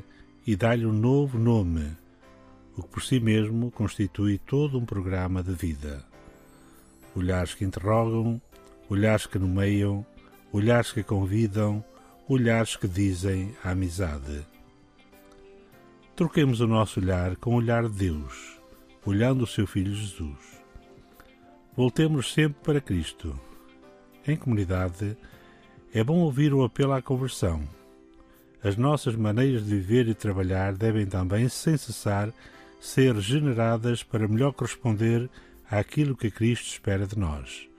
e 0.45 0.55
dá-lhe 0.55 0.85
um 0.85 0.93
novo 0.93 1.37
nome, 1.37 1.95
o 2.75 2.83
que 2.83 2.89
por 2.89 3.03
si 3.03 3.19
mesmo 3.19 3.71
constitui 3.71 4.37
todo 4.37 4.77
um 4.77 4.85
programa 4.85 5.41
de 5.43 5.53
vida. 5.53 6.03
Olhares 7.15 7.53
que 7.53 7.63
interrogam, 7.63 8.41
olhares 8.89 9.25
que 9.25 9.39
nomeiam, 9.39 10.05
olhares 10.51 10.91
que 10.91 11.03
convidam, 11.03 11.83
olhares 12.27 12.75
que 12.75 12.87
dizem 12.87 13.55
a 13.63 13.69
amizade. 13.71 14.45
Troquemos 16.15 16.59
o 16.59 16.65
nosso 16.65 16.99
olhar 16.99 17.35
com 17.35 17.51
o 17.51 17.57
olhar 17.57 17.83
de 17.83 18.09
Deus, 18.09 18.59
olhando 19.05 19.43
o 19.43 19.47
seu 19.47 19.67
Filho 19.67 19.93
Jesus. 19.93 20.39
Voltemos 21.75 22.33
sempre 22.33 22.63
para 22.63 22.81
Cristo. 22.81 23.39
Em 24.27 24.35
comunidade, 24.35 25.15
é 25.93 26.03
bom 26.03 26.17
ouvir 26.17 26.51
o 26.51 26.63
apelo 26.63 26.93
à 26.93 27.01
conversão. 27.01 27.61
As 28.63 28.75
nossas 28.75 29.15
maneiras 29.15 29.63
de 29.63 29.75
viver 29.75 30.07
e 30.07 30.15
trabalhar 30.15 30.73
devem 30.73 31.05
também, 31.05 31.47
sem 31.47 31.77
cessar, 31.77 32.33
ser 32.79 33.13
regeneradas 33.13 34.01
para 34.01 34.27
melhor 34.27 34.51
corresponder 34.53 35.29
àquilo 35.69 36.17
que 36.17 36.31
Cristo 36.31 36.69
espera 36.69 37.05
de 37.05 37.19
nós. 37.19 37.69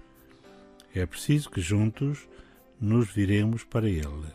É 0.94 1.04
preciso 1.04 1.50
que 1.50 1.60
juntos 1.60 2.28
nos 2.80 3.08
viremos 3.08 3.64
para 3.64 3.88
Ele. 3.88 4.26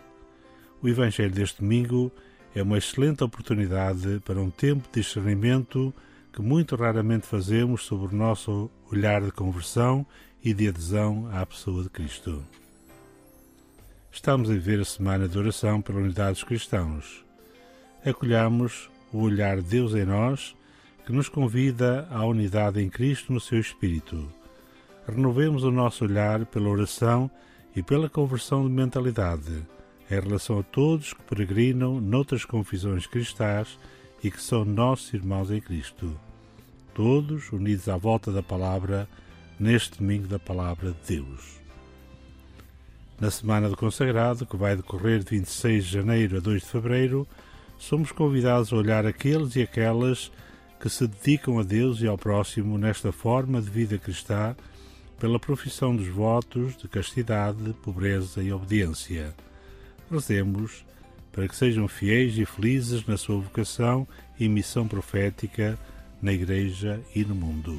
O 0.82 0.90
Evangelho 0.90 1.32
deste 1.32 1.62
domingo 1.62 2.12
é 2.56 2.64
uma 2.64 2.78
excelente 2.78 3.24
oportunidade 3.24 4.22
para 4.26 4.40
um 4.40 4.50
tempo 4.50 4.88
de 4.92 5.02
discernimento 5.02 5.94
que 6.34 6.42
muito 6.42 6.76
raramente 6.76 7.28
fazemos 7.28 7.84
sobre 7.84 8.14
o 8.14 8.18
nosso 8.18 8.70
olhar 8.92 9.22
de 9.22 9.32
conversão 9.32 10.06
e 10.44 10.54
de 10.54 10.68
adesão 10.68 11.30
à 11.32 11.46
pessoa 11.46 11.84
de 11.84 11.90
Cristo. 11.90 12.44
Estamos 14.12 14.50
a 14.50 14.54
viver 14.54 14.80
a 14.80 14.86
semana 14.86 15.28
de 15.28 15.38
oração 15.38 15.82
pela 15.82 16.00
unidade 16.00 16.34
dos 16.34 16.44
cristãos. 16.44 17.24
Acolhamos 18.06 18.90
o 19.14 19.20
olhar 19.20 19.58
de 19.62 19.70
Deus 19.70 19.94
em 19.94 20.06
nós, 20.06 20.56
que 21.06 21.12
nos 21.12 21.30
convida 21.30 22.08
à 22.10 22.26
unidade 22.26 22.82
em 22.82 22.90
Cristo 22.90 23.32
no 23.32 23.40
seu 23.40 23.60
Espírito. 23.60 24.28
Renovemos 25.08 25.64
o 25.64 25.72
nosso 25.72 26.04
olhar 26.04 26.46
pela 26.46 26.70
oração 26.70 27.30
e 27.76 27.82
pela 27.82 28.10
conversão 28.10 28.68
de 28.68 28.72
mentalidade, 28.72 29.66
em 30.10 30.20
relação 30.20 30.60
a 30.60 30.64
todos 30.64 31.14
que 31.14 31.22
peregrinam 31.24 32.02
noutras 32.02 32.44
confissões 32.44 33.08
cristãs 33.08 33.78
e 34.24 34.30
que 34.30 34.42
são 34.42 34.66
nossos 34.66 35.14
irmãos 35.14 35.50
em 35.50 35.62
Cristo. 35.62 36.18
Todos 36.94 37.52
unidos 37.52 37.88
à 37.88 37.98
volta 37.98 38.32
da 38.32 38.44
palavra, 38.44 39.08
neste 39.60 40.00
domingo 40.00 40.28
da 40.28 40.38
palavra 40.38 40.92
de 40.92 41.16
Deus. 41.16 41.62
Na 43.20 43.32
Semana 43.32 43.70
do 43.70 43.78
Consagrado, 43.78 44.46
que 44.46 44.58
vai 44.58 44.76
decorrer 44.76 45.20
de 45.20 45.30
26 45.30 45.86
de 45.86 45.92
janeiro 45.92 46.38
a 46.38 46.40
2 46.40 46.62
de 46.62 46.68
fevereiro, 46.68 47.28
somos 47.78 48.12
convidados 48.12 48.74
a 48.74 48.76
olhar 48.76 49.06
aqueles 49.06 49.56
e 49.56 49.62
aquelas 49.62 50.32
que 50.80 50.90
se 50.90 51.08
dedicam 51.08 51.60
a 51.60 51.64
Deus 51.64 52.02
e 52.02 52.08
ao 52.08 52.18
próximo 52.18 52.78
nesta 52.78 53.12
forma 53.12 53.62
de 53.62 53.70
vida 53.70 53.98
cristã, 53.98 54.56
pela 55.22 55.40
profissão 55.40 55.96
dos 55.96 56.08
votos 56.08 56.76
de 56.76 56.88
castidade, 56.88 57.76
pobreza 57.84 58.42
e 58.42 58.52
obediência. 58.52 59.36
Rezemos 60.10 60.84
para 61.32 61.48
que 61.48 61.56
sejam 61.56 61.88
fiéis 61.88 62.36
e 62.40 62.44
felizes 62.44 63.06
na 63.06 63.16
sua 63.16 63.40
vocação 63.40 64.08
e 64.40 64.50
missão 64.50 64.88
profética 64.88 65.78
na 66.20 66.34
Igreja 66.34 67.00
e 67.14 67.24
no 67.24 67.36
mundo. 67.36 67.78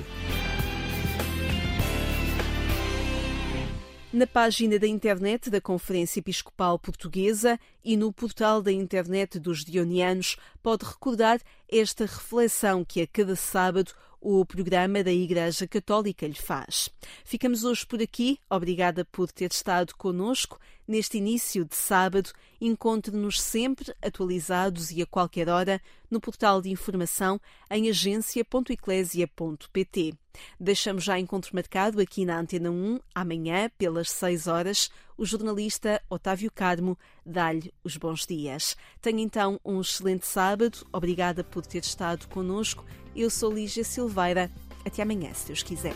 Na 4.12 4.26
página 4.26 4.78
da 4.78 4.86
internet 4.86 5.51
da 5.51 5.61
Conferência 5.61 6.20
Episcopal 6.20 6.78
Portuguesa 6.78 7.59
e 7.84 7.97
no 7.97 8.12
portal 8.12 8.62
da 8.62 8.70
internet 8.70 9.40
dos 9.40 9.64
Dionianos 9.64 10.36
pode 10.62 10.84
recordar 10.84 11.40
esta 11.68 12.05
reflexão 12.05 12.84
que 12.84 13.03
a 13.03 13.07
cada 13.09 13.34
sábado 13.34 13.93
o 14.22 14.46
programa 14.46 15.02
da 15.02 15.12
Igreja 15.12 15.66
Católica 15.66 16.26
lhe 16.26 16.34
faz. 16.34 16.88
Ficamos 17.24 17.64
hoje 17.64 17.84
por 17.84 18.00
aqui. 18.00 18.38
Obrigada 18.48 19.04
por 19.04 19.32
ter 19.32 19.50
estado 19.50 19.96
conosco 19.96 20.60
neste 20.86 21.18
início 21.18 21.64
de 21.64 21.74
sábado. 21.76 22.30
Encontre-nos 22.60 23.40
sempre 23.40 23.94
atualizados 24.02 24.90
e 24.90 25.00
a 25.02 25.06
qualquer 25.06 25.48
hora 25.48 25.80
no 26.10 26.20
portal 26.20 26.60
de 26.60 26.70
informação 26.70 27.40
em 27.70 27.88
agência.eclésia.pt. 27.88 30.14
Deixamos 30.58 31.04
já 31.04 31.18
encontro 31.18 31.54
marcado 31.54 32.00
aqui 32.00 32.24
na 32.24 32.38
Antena 32.38 32.70
1, 32.70 33.00
amanhã, 33.14 33.70
pelas 33.76 34.10
6 34.10 34.46
horas. 34.46 34.90
O 35.16 35.24
jornalista 35.24 36.02
Otávio 36.08 36.50
Carmo 36.50 36.98
dá-lhe 37.24 37.72
os 37.84 37.96
bons 37.96 38.26
dias. 38.26 38.76
Tenha 39.00 39.22
então 39.22 39.60
um 39.64 39.80
excelente 39.80 40.26
sábado. 40.26 40.86
Obrigada 40.92 41.44
por 41.44 41.66
ter 41.66 41.82
estado 41.82 42.26
conosco. 42.28 42.84
Eu 43.14 43.30
sou 43.30 43.52
Lígia 43.52 43.84
Silveira. 43.84 44.50
Até 44.84 45.02
amanhã, 45.02 45.32
se 45.32 45.46
Deus 45.46 45.62
quiser. 45.62 45.94